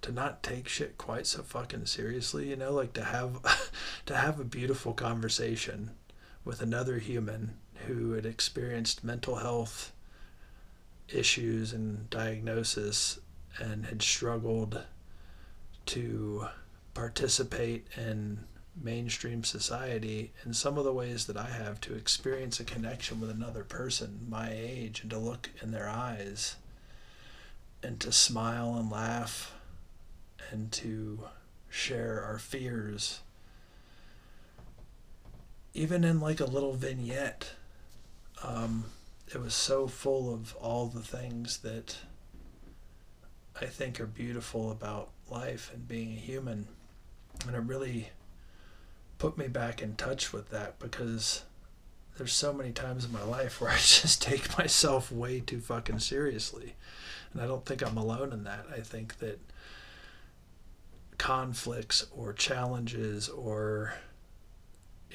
to 0.03 0.13
not 0.13 0.43
take 0.43 0.69
shit 0.69 0.97
quite 0.97 1.27
so 1.27 1.43
fucking 1.43 1.87
seriously, 1.87 2.51
you 2.51 2.57
know, 2.57 2.73
like 2.73 2.93
to 2.95 3.05
have 3.05 3.71
to 4.07 4.17
have 4.17 4.41
a 4.41 4.45
beautiful 4.45 4.93
conversation 4.93 5.91
with 6.45 6.63
another 6.63 6.99
human 6.99 7.55
who 7.87 8.13
had 8.13 8.27
experienced 8.27 9.05
mental 9.05 9.37
health 9.37 9.93
issues 11.09 11.73
and 11.73 12.09
diagnosis 12.11 13.19
and 13.59 13.87
had 13.87 14.03
struggled 14.03 14.83
to 15.87 16.47
participate 16.95 17.87
in 17.97 18.39
mainstream 18.81 19.43
society 19.45 20.33
in 20.45 20.55
some 20.55 20.79
of 20.79 20.85
the 20.85 20.93
ways 20.93 21.27
that 21.27 21.37
I 21.37 21.51
have 21.51 21.81
to 21.83 21.95
experience 21.95 22.61
a 22.61 22.65
connection 22.65 23.21
with 23.21 23.31
another 23.31 23.65
person 23.65 24.27
my 24.29 24.51
age 24.53 25.01
and 25.03 25.11
to 25.11 25.19
look 25.19 25.51
in 25.61 25.73
their 25.73 25.89
eyes 25.89 26.57
and 27.83 27.99
to 28.01 28.13
smile 28.13 28.77
and 28.77 28.91
laugh 28.91 29.53
and 30.51 30.71
to 30.73 31.25
share 31.69 32.23
our 32.23 32.39
fears. 32.39 33.21
Even 35.73 36.03
in 36.05 36.21
like 36.21 36.41
a 36.41 36.45
little 36.45 36.75
vignette, 36.75 37.53
um, 38.43 38.85
it 39.33 39.41
was 39.41 39.55
so 39.55 39.87
full 39.87 40.33
of 40.33 40.55
all 40.57 40.87
the 40.87 41.03
things 41.03 41.59
that 41.59 41.97
I 43.61 43.67
think 43.67 44.01
are 44.01 44.07
beautiful 44.07 44.71
about 44.71 45.11
life 45.31 45.71
and 45.73 45.87
being 45.87 46.13
a 46.13 46.21
human. 46.21 46.67
And 47.47 47.55
it 47.55 47.61
really 47.61 48.09
put 49.19 49.39
me 49.39 49.49
back 49.49 49.81
in 49.83 49.95
touch 49.95 50.33
with 50.33 50.51
that 50.51 50.79
because 50.79 51.45
there's 52.17 52.33
so 52.33 52.53
many 52.53 52.73
times 52.73 53.05
in 53.05 53.13
my 53.13 53.23
life 53.23 53.61
where 53.61 53.71
I 53.71 53.77
just 53.77 54.21
take 54.21 54.59
myself 54.59 55.13
way 55.13 55.41
too 55.41 55.61
fucking 55.61 56.01
seriously. 56.01 56.75
And 57.33 57.41
I 57.41 57.47
don't 57.47 57.65
think 57.65 57.83
I'm 57.83 57.97
alone 57.97 58.33
in 58.33 58.45
that. 58.45 58.67
I 58.75 58.81
think 58.81 59.19
that 59.19 59.39
conflicts 61.21 62.07
or 62.17 62.33
challenges 62.33 63.29
or 63.29 63.93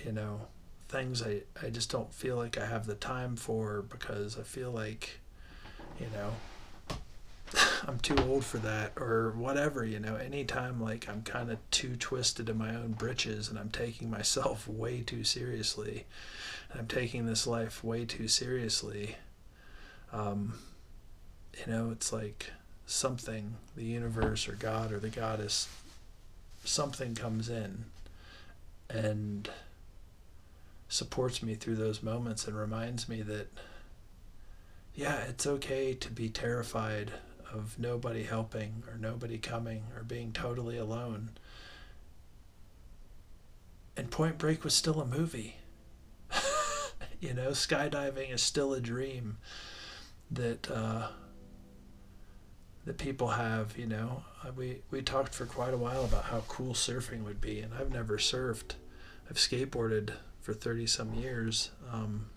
you 0.06 0.12
know 0.12 0.39
things 0.88 1.24
I, 1.24 1.41
I 1.60 1.72
just 1.72 1.89
don't 1.89 2.14
feel 2.14 2.36
like 2.38 2.60
I 2.60 2.68
have 2.68 2.86
the 2.86 2.93
time 2.93 3.36
for 3.36 3.82
because 3.82 4.38
I 4.38 4.43
feel 4.43 4.70
like 4.70 5.20
you 5.99 6.06
know 6.14 6.32
I'm 7.88 7.97
too 7.97 8.16
old 8.18 8.45
for 8.45 8.60
that 8.60 8.91
or 8.97 9.32
whatever 9.32 9.84
you 9.84 9.99
know. 9.99 10.16
Anytime 10.16 10.80
like 10.80 11.10
I'm 11.10 11.24
kind 11.24 11.49
of 11.49 11.58
too 11.72 11.95
twisted 11.95 12.49
in 12.49 12.58
my 12.60 12.76
own 12.76 12.91
britches 12.91 13.49
and 13.49 13.58
I'm 13.58 13.72
taking 13.72 14.12
myself 14.12 14.68
way 14.68 15.01
too 15.01 15.24
seriously 15.24 16.06
and 16.70 16.82
I'm 16.82 16.88
taking 16.88 17.26
this 17.26 17.47
life 17.47 17.84
way 17.84 18.06
too 18.06 18.28
seriously 18.28 19.16
um, 20.14 20.60
you 21.58 21.74
know 21.74 21.89
it's 21.89 22.14
like 22.14 22.51
something 22.86 23.56
the 23.76 23.86
universe 23.86 24.47
or 24.47 24.51
God 24.53 24.91
or 24.91 24.99
the 24.99 25.10
goddess 25.10 25.68
something 26.66 27.16
comes 27.16 27.49
in 27.49 27.86
and 28.89 29.49
supports 30.88 31.41
me 31.41 31.55
through 31.55 31.76
those 31.76 32.03
moments 32.03 32.47
and 32.47 32.57
reminds 32.57 33.09
me 33.09 33.22
that 33.22 33.51
yeah, 34.93 35.18
it's 35.28 35.45
okay 35.45 35.93
to 35.93 36.11
be 36.11 36.30
terrified 36.30 37.11
of 37.53 37.78
nobody 37.78 38.24
helping 38.24 38.84
or 38.89 38.97
nobody 38.97 39.38
coming 39.38 39.84
or 39.95 40.03
being 40.03 40.32
totally 40.32 40.78
alone. 40.78 41.32
And 43.97 44.09
Point 44.09 44.38
Break 44.38 44.63
was 44.63 44.74
still 44.74 45.01
a 45.01 45.05
movie. 45.05 45.57
you 47.20 47.34
know, 47.34 47.49
skydiving 47.49 48.34
is 48.34 48.41
still 48.41 48.74
a 48.74 48.80
dream 48.80 49.38
that 50.32 50.70
uh, 50.72 51.09
that 52.86 52.97
people 52.97 53.29
have. 53.29 53.77
You 53.77 53.88
know, 53.88 54.23
uh, 54.43 54.51
we 54.55 54.81
we 54.91 55.01
talked 55.01 55.33
for 55.33 55.45
quite 55.45 55.73
a 55.73 55.77
while 55.77 56.05
about 56.05 56.25
how 56.25 56.43
cool 56.47 56.73
surfing 56.73 57.23
would 57.23 57.41
be, 57.41 57.59
and 57.59 57.73
I've 57.73 57.91
never 57.91 58.17
surfed. 58.17 58.75
I've 59.29 59.38
skateboarded 59.38 60.13
for 60.41 60.53
thirty 60.53 60.88
some 60.88 61.13
years. 61.13 61.71
Um, 61.91 62.27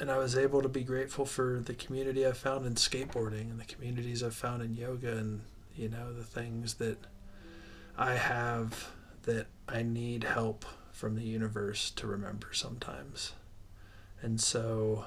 and 0.00 0.10
I 0.10 0.18
was 0.18 0.36
able 0.36 0.62
to 0.62 0.68
be 0.68 0.84
grateful 0.84 1.24
for 1.24 1.60
the 1.64 1.74
community 1.74 2.26
I 2.26 2.32
found 2.32 2.66
in 2.66 2.74
skateboarding 2.74 3.50
and 3.50 3.58
the 3.58 3.64
communities 3.64 4.22
I've 4.22 4.34
found 4.34 4.62
in 4.62 4.74
yoga 4.74 5.16
and 5.16 5.40
you 5.74 5.88
know 5.88 6.12
the 6.12 6.24
things 6.24 6.74
that 6.74 6.98
I 7.96 8.14
have 8.14 8.90
that 9.22 9.46
I 9.68 9.82
need 9.82 10.24
help 10.24 10.64
from 10.92 11.16
the 11.16 11.24
universe 11.24 11.90
to 11.92 12.06
remember 12.06 12.48
sometimes. 12.52 13.32
And 14.22 14.40
so 14.40 15.04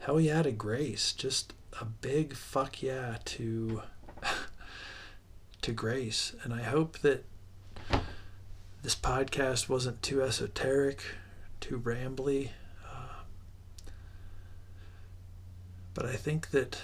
hell 0.00 0.20
yeah 0.20 0.42
to 0.42 0.52
grace. 0.52 1.12
Just 1.12 1.54
a 1.80 1.84
big 1.84 2.34
fuck 2.34 2.82
yeah 2.82 3.18
to 3.24 3.82
to 5.62 5.72
grace. 5.72 6.34
And 6.42 6.52
I 6.52 6.62
hope 6.62 6.98
that 7.00 7.24
this 8.82 8.94
podcast 8.94 9.68
wasn't 9.68 10.02
too 10.02 10.22
esoteric, 10.22 11.02
too 11.60 11.78
rambly. 11.78 12.50
Uh, 12.86 13.22
but 15.94 16.06
I 16.06 16.16
think 16.16 16.50
that 16.50 16.80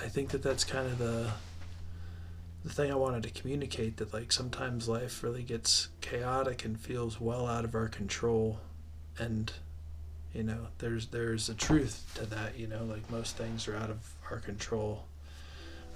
I 0.00 0.08
think 0.08 0.30
that 0.30 0.42
that's 0.42 0.64
kind 0.64 0.86
of 0.86 0.98
the 0.98 1.30
the 2.64 2.70
thing 2.70 2.90
I 2.90 2.96
wanted 2.96 3.22
to 3.22 3.30
communicate 3.30 3.96
that 3.98 4.12
like 4.12 4.32
sometimes 4.32 4.88
life 4.88 5.22
really 5.22 5.42
gets 5.42 5.88
chaotic 6.00 6.64
and 6.64 6.78
feels 6.78 7.20
well 7.20 7.46
out 7.46 7.64
of 7.64 7.74
our 7.74 7.88
control 7.88 8.58
and 9.18 9.52
you 10.34 10.42
know 10.42 10.66
there's 10.78 11.06
there's 11.08 11.48
a 11.48 11.54
truth 11.54 12.10
to 12.14 12.26
that 12.26 12.58
you 12.58 12.66
know 12.66 12.84
like 12.84 13.08
most 13.10 13.36
things 13.36 13.66
are 13.68 13.76
out 13.76 13.90
of 13.90 14.14
our 14.30 14.38
control 14.38 15.04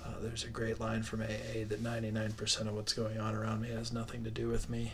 uh, 0.05 0.15
there's 0.21 0.45
a 0.45 0.49
great 0.49 0.81
line 0.81 1.03
from 1.03 1.23
AA 1.23 1.65
that 1.69 1.83
99% 1.83 2.61
of 2.63 2.75
what's 2.75 2.93
going 2.93 3.21
on 3.21 3.35
around 3.35 3.61
me 3.61 3.69
has 3.69 3.93
nothing 3.93 4.25
to 4.25 4.31
do 4.31 4.49
with 4.49 4.69
me 4.69 4.93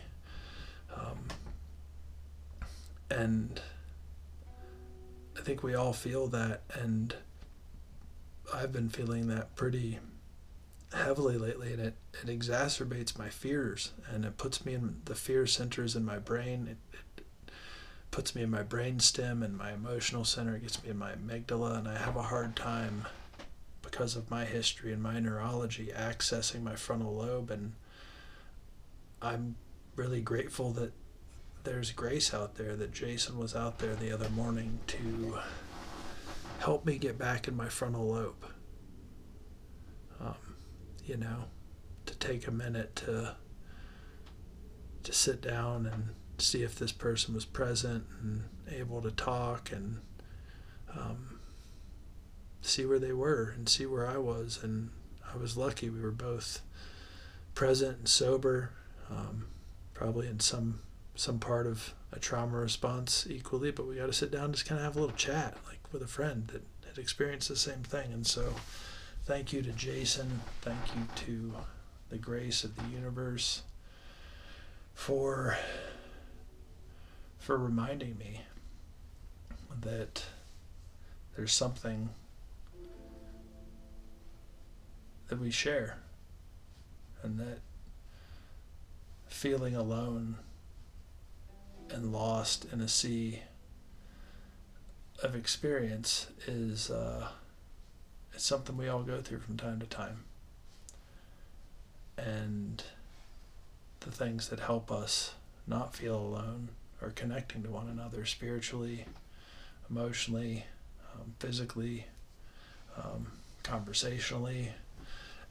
um, 0.94 1.18
and 3.10 3.60
I 5.36 5.40
think 5.40 5.62
we 5.62 5.74
all 5.74 5.92
feel 5.92 6.26
that 6.28 6.62
and 6.74 7.14
I've 8.52 8.72
been 8.72 8.88
feeling 8.88 9.28
that 9.28 9.54
pretty 9.56 9.98
heavily 10.92 11.36
lately, 11.36 11.72
and 11.72 11.82
it, 11.82 11.94
it 12.22 12.28
exacerbates 12.28 13.18
my 13.18 13.28
fears, 13.28 13.92
and 14.10 14.24
it 14.24 14.36
puts 14.36 14.64
me 14.64 14.74
in 14.74 15.00
the 15.04 15.14
fear 15.14 15.46
centers 15.46 15.94
in 15.94 16.04
my 16.04 16.18
brain. 16.18 16.68
It, 16.70 16.87
puts 18.10 18.34
me 18.34 18.42
in 18.42 18.50
my 18.50 18.62
brain 18.62 18.98
stem 19.00 19.42
and 19.42 19.56
my 19.56 19.72
emotional 19.72 20.24
center. 20.24 20.56
It 20.56 20.62
gets 20.62 20.82
me 20.82 20.90
in 20.90 20.98
my 20.98 21.12
amygdala, 21.12 21.78
and 21.78 21.88
I 21.88 21.98
have 21.98 22.16
a 22.16 22.22
hard 22.22 22.56
time 22.56 23.06
because 23.82 24.16
of 24.16 24.30
my 24.30 24.44
history 24.44 24.92
and 24.92 25.02
my 25.02 25.18
neurology 25.20 25.92
accessing 25.96 26.62
my 26.62 26.74
frontal 26.74 27.16
lobe. 27.16 27.50
And 27.50 27.72
I'm 29.22 29.56
really 29.96 30.20
grateful 30.20 30.72
that 30.72 30.92
there's 31.64 31.90
grace 31.92 32.32
out 32.32 32.54
there, 32.54 32.76
that 32.76 32.92
Jason 32.92 33.38
was 33.38 33.54
out 33.54 33.78
there 33.78 33.94
the 33.94 34.12
other 34.12 34.28
morning 34.30 34.78
to 34.88 35.38
help 36.60 36.84
me 36.84 36.98
get 36.98 37.18
back 37.18 37.48
in 37.48 37.56
my 37.56 37.68
frontal 37.68 38.06
lobe. 38.08 38.44
Um, 40.20 40.56
you 41.04 41.16
know, 41.16 41.44
to 42.06 42.16
take 42.16 42.46
a 42.46 42.50
minute 42.50 42.96
to 42.96 43.36
to 45.04 45.12
sit 45.12 45.40
down 45.40 45.86
and 45.86 46.08
see 46.40 46.62
if 46.62 46.78
this 46.78 46.92
person 46.92 47.34
was 47.34 47.44
present 47.44 48.04
and 48.20 48.44
able 48.70 49.02
to 49.02 49.10
talk 49.10 49.72
and 49.72 49.98
um, 50.96 51.40
see 52.62 52.84
where 52.84 52.98
they 52.98 53.12
were 53.12 53.52
and 53.56 53.68
see 53.68 53.86
where 53.86 54.06
I 54.06 54.18
was. 54.18 54.60
And 54.62 54.90
I 55.32 55.36
was 55.36 55.56
lucky 55.56 55.90
we 55.90 56.00
were 56.00 56.10
both 56.10 56.60
present 57.54 57.98
and 57.98 58.08
sober, 58.08 58.70
um, 59.10 59.48
probably 59.94 60.28
in 60.28 60.40
some 60.40 60.80
some 61.14 61.40
part 61.40 61.66
of 61.66 61.94
a 62.12 62.18
trauma 62.20 62.56
response 62.56 63.26
equally. 63.28 63.70
But 63.72 63.88
we 63.88 63.96
got 63.96 64.06
to 64.06 64.12
sit 64.12 64.30
down 64.30 64.46
and 64.46 64.54
just 64.54 64.66
kind 64.66 64.78
of 64.78 64.84
have 64.84 64.96
a 64.96 65.00
little 65.00 65.16
chat, 65.16 65.56
like 65.66 65.80
with 65.92 66.02
a 66.02 66.06
friend 66.06 66.46
that 66.48 66.62
had 66.86 66.98
experienced 66.98 67.48
the 67.48 67.56
same 67.56 67.82
thing. 67.82 68.12
And 68.12 68.26
so 68.26 68.54
thank 69.24 69.52
you 69.52 69.62
to 69.62 69.72
Jason. 69.72 70.40
Thank 70.62 70.78
you 70.94 71.02
to 71.26 71.54
the 72.10 72.18
grace 72.18 72.64
of 72.64 72.76
the 72.76 72.84
universe 72.94 73.62
for 74.94 75.58
for 77.48 77.56
reminding 77.56 78.18
me 78.18 78.42
that 79.80 80.22
there's 81.34 81.50
something 81.50 82.10
that 85.28 85.40
we 85.40 85.50
share 85.50 85.96
and 87.22 87.40
that 87.40 87.60
feeling 89.28 89.74
alone 89.74 90.36
and 91.88 92.12
lost 92.12 92.66
in 92.70 92.82
a 92.82 92.88
sea 92.88 93.40
of 95.22 95.34
experience 95.34 96.26
is 96.46 96.90
uh, 96.90 97.28
it's 98.34 98.44
something 98.44 98.76
we 98.76 98.88
all 98.88 99.02
go 99.02 99.22
through 99.22 99.40
from 99.40 99.56
time 99.56 99.80
to 99.80 99.86
time. 99.86 100.24
And 102.18 102.84
the 104.00 104.10
things 104.10 104.50
that 104.50 104.60
help 104.60 104.92
us 104.92 105.32
not 105.66 105.94
feel 105.94 106.14
alone 106.14 106.68
are 107.00 107.10
connecting 107.10 107.62
to 107.62 107.70
one 107.70 107.88
another 107.88 108.24
spiritually, 108.24 109.04
emotionally, 109.88 110.64
um, 111.14 111.34
physically, 111.38 112.06
um, 112.96 113.32
conversationally. 113.62 114.72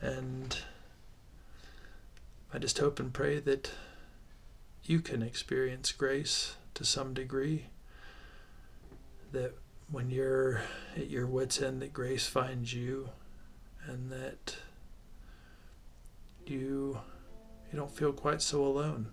And 0.02 0.58
I 2.54 2.60
just 2.60 2.78
hope 2.80 3.00
and 3.00 3.14
pray 3.14 3.40
that 3.40 3.72
you 4.84 5.00
can 5.00 5.22
experience 5.22 5.92
grace 5.92 6.56
to 6.74 6.86
some 6.86 7.14
degree. 7.14 7.66
That 9.32 9.54
when 9.90 10.10
you're 10.10 10.62
at 10.96 11.10
your 11.10 11.26
wits' 11.26 11.62
end, 11.62 11.82
that 11.82 11.94
grace 11.94 12.28
finds 12.28 12.74
you, 12.74 13.10
and 13.86 14.12
that 14.12 14.58
you 16.46 17.00
you 17.72 17.78
don't 17.78 17.92
feel 17.92 18.14
quite 18.14 18.42
so 18.42 18.64
alone. 18.66 19.08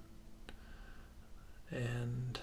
And 1.74 2.38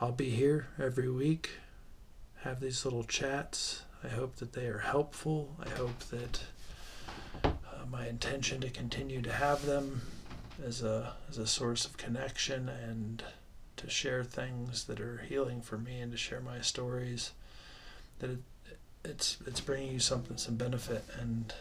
I'll 0.00 0.12
be 0.12 0.30
here 0.30 0.66
every 0.80 1.08
week, 1.08 1.50
have 2.40 2.60
these 2.60 2.84
little 2.84 3.04
chats. 3.04 3.82
I 4.02 4.08
hope 4.08 4.36
that 4.36 4.52
they 4.52 4.66
are 4.66 4.78
helpful. 4.78 5.56
I 5.64 5.68
hope 5.70 6.00
that 6.10 6.40
uh, 7.44 7.86
my 7.88 8.08
intention 8.08 8.60
to 8.62 8.70
continue 8.70 9.22
to 9.22 9.32
have 9.32 9.64
them 9.64 10.02
as 10.64 10.82
a 10.82 11.14
as 11.28 11.38
a 11.38 11.46
source 11.46 11.84
of 11.84 11.96
connection 11.96 12.68
and 12.68 13.22
to 13.76 13.88
share 13.88 14.24
things 14.24 14.84
that 14.84 15.00
are 15.00 15.18
healing 15.28 15.60
for 15.60 15.78
me 15.78 16.00
and 16.00 16.12
to 16.12 16.18
share 16.18 16.40
my 16.40 16.60
stories 16.60 17.32
that 18.18 18.30
it, 18.30 18.38
it's 19.04 19.38
it's 19.46 19.60
bringing 19.60 19.92
you 19.92 19.98
something 19.98 20.36
some 20.36 20.56
benefit 20.56 21.04
and 21.18 21.54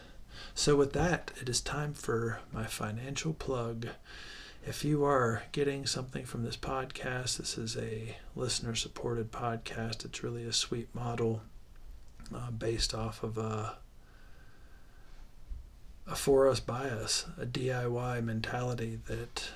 so 0.53 0.75
with 0.75 0.93
that 0.93 1.31
it 1.41 1.49
is 1.49 1.61
time 1.61 1.93
for 1.93 2.39
my 2.51 2.65
financial 2.65 3.33
plug 3.33 3.87
if 4.66 4.86
you 4.86 5.03
are 5.03 5.43
getting 5.51 5.86
something 5.86 6.26
from 6.26 6.43
this 6.43 6.57
podcast 6.57 7.38
this 7.38 7.57
is 7.57 7.76
a 7.78 8.16
listener 8.36 8.76
supported 8.76 9.32
podcast 9.32 10.05
it's 10.05 10.24
really 10.24 10.45
a 10.45 10.53
sweet 10.53 10.93
model 10.93 11.41
uh, 12.34 12.51
based 12.51 12.93
off 12.93 13.24
of 13.24 13.38
a 13.38 13.76
a 16.07 16.16
for 16.16 16.47
us 16.49 16.59
by 16.59 16.89
us, 16.89 17.26
a 17.39 17.45
DIY 17.45 18.24
mentality 18.24 18.99
that 19.07 19.49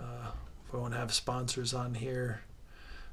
uh, 0.00 0.30
we 0.72 0.78
won't 0.78 0.94
have 0.94 1.12
sponsors 1.12 1.74
on 1.74 1.94
here 1.94 2.42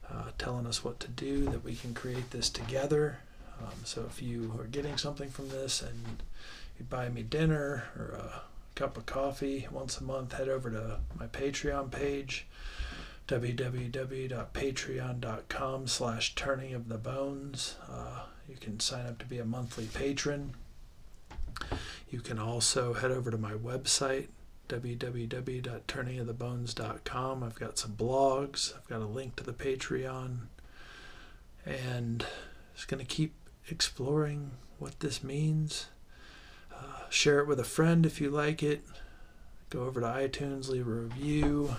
uh, 0.09 0.29
telling 0.37 0.67
us 0.67 0.83
what 0.83 0.99
to 0.99 1.07
do, 1.07 1.45
that 1.45 1.63
we 1.63 1.75
can 1.75 1.93
create 1.93 2.31
this 2.31 2.49
together. 2.49 3.19
Um, 3.61 3.73
so 3.83 4.05
if 4.07 4.21
you 4.21 4.53
are 4.59 4.65
getting 4.65 4.97
something 4.97 5.29
from 5.29 5.49
this 5.49 5.81
and 5.81 6.23
you 6.77 6.85
buy 6.85 7.09
me 7.09 7.23
dinner 7.23 7.85
or 7.97 8.17
a 8.17 8.41
cup 8.75 8.97
of 8.97 9.05
coffee 9.05 9.67
once 9.71 9.99
a 9.99 10.03
month, 10.03 10.33
head 10.33 10.49
over 10.49 10.69
to 10.69 10.99
my 11.17 11.27
Patreon 11.27 11.89
page 11.91 12.45
www.patreon.com 13.27 15.87
slash 15.87 16.35
turning 16.35 16.75
of 16.75 16.89
the 16.89 16.97
bones. 16.97 17.75
Uh, 17.89 18.25
you 18.47 18.55
can 18.55 18.79
sign 18.79 19.07
up 19.07 19.17
to 19.17 19.25
be 19.25 19.39
a 19.39 19.45
monthly 19.45 19.87
patron. 19.87 20.53
You 22.09 22.21
can 22.21 22.37
also 22.37 22.93
head 22.93 23.09
over 23.09 23.31
to 23.31 23.37
my 23.37 23.53
website, 23.53 24.27
www.turningofthebones.com. 24.69 27.43
I've 27.43 27.55
got 27.55 27.79
some 27.79 27.93
blogs, 27.93 28.75
I've 28.75 28.87
got 28.87 29.01
a 29.01 29.05
link 29.05 29.35
to 29.37 29.43
the 29.43 29.53
Patreon, 29.53 30.41
and 31.65 32.23
just 32.75 32.87
going 32.87 33.03
to 33.03 33.07
keep 33.07 33.33
exploring 33.69 34.51
what 34.77 34.99
this 34.99 35.23
means. 35.23 35.87
Share 37.09 37.39
it 37.39 37.47
with 37.47 37.59
a 37.61 37.63
friend 37.63 38.05
if 38.05 38.19
you 38.19 38.29
like 38.29 38.61
it. 38.61 38.85
Go 39.69 39.83
over 39.83 40.01
to 40.01 40.07
iTunes, 40.07 40.67
leave 40.67 40.87
a 40.87 40.91
review. 40.91 41.75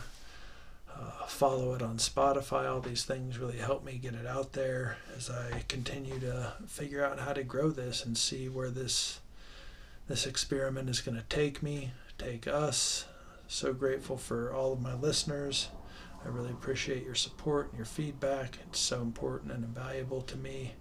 Uh, 0.99 1.27
follow 1.27 1.75
it 1.75 1.83
on 1.83 1.99
Spotify. 1.99 2.71
All 2.71 2.81
these 2.81 3.05
things 3.05 3.39
really 3.39 3.59
help 3.59 3.85
me 3.85 3.99
get 3.99 4.15
it 4.15 4.27
out 4.27 4.55
there 4.55 4.97
as 5.15 5.29
I 5.29 5.65
continue 5.69 6.19
to 6.21 6.55
figure 6.67 7.05
out 7.05 7.19
how 7.19 7.35
to 7.35 7.43
grow 7.43 7.69
this 7.71 8.05
and 8.05 8.17
see 8.17 8.49
where 8.49 8.71
this 8.71 9.21
this 10.09 10.27
experiment 10.27 10.89
is 10.89 11.01
going 11.01 11.19
to 11.19 11.25
take 11.25 11.63
me, 11.63 11.91
take 12.17 12.47
us. 12.47 13.05
So 13.49 13.75
grateful 13.75 14.17
for 14.17 14.55
all 14.55 14.73
of 14.73 14.81
my 14.81 14.95
listeners. 14.95 15.69
I 16.25 16.29
really 16.29 16.51
appreciate 16.51 17.05
your 17.05 17.15
support 17.15 17.69
and 17.69 17.77
your 17.77 17.87
feedback. 17.87 18.59
It's 18.69 18.79
so 18.79 19.03
important 19.03 19.53
and 19.53 19.65
invaluable 19.65 20.23
to 20.23 20.37
me. 20.37 20.75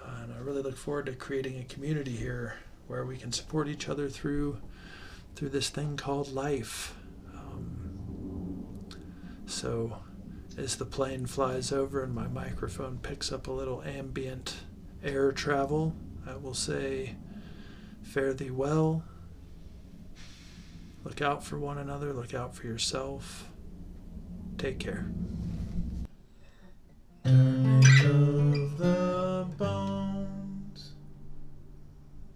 Uh, 0.00 0.22
and 0.22 0.32
I 0.32 0.38
really 0.38 0.62
look 0.62 0.76
forward 0.76 1.06
to 1.06 1.12
creating 1.12 1.58
a 1.58 1.64
community 1.64 2.12
here 2.12 2.58
where 2.88 3.04
we 3.04 3.16
can 3.16 3.32
support 3.32 3.68
each 3.68 3.88
other 3.88 4.08
through 4.08 4.58
through 5.36 5.50
this 5.50 5.68
thing 5.68 5.96
called 5.96 6.32
life. 6.32 6.94
Um, 7.32 8.88
so 9.46 9.98
as 10.56 10.76
the 10.76 10.84
plane 10.84 11.26
flies 11.26 11.70
over 11.70 12.02
and 12.02 12.12
my 12.12 12.26
microphone 12.26 12.98
picks 12.98 13.30
up 13.30 13.46
a 13.46 13.52
little 13.52 13.82
ambient 13.82 14.56
air 15.04 15.30
travel, 15.30 15.94
I 16.26 16.34
will 16.34 16.54
say 16.54 17.14
Fare 18.08 18.32
thee 18.32 18.50
well. 18.50 19.04
Look 21.04 21.20
out 21.20 21.44
for 21.44 21.58
one 21.58 21.76
another. 21.76 22.14
Look 22.14 22.32
out 22.32 22.54
for 22.54 22.66
yourself. 22.66 23.50
Take 24.56 24.78
care. 24.78 25.10
Turning 27.24 28.64
of 28.64 28.78
the 28.78 29.46
bones. 29.58 29.97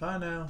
Bye 0.03 0.18
now. 0.18 0.48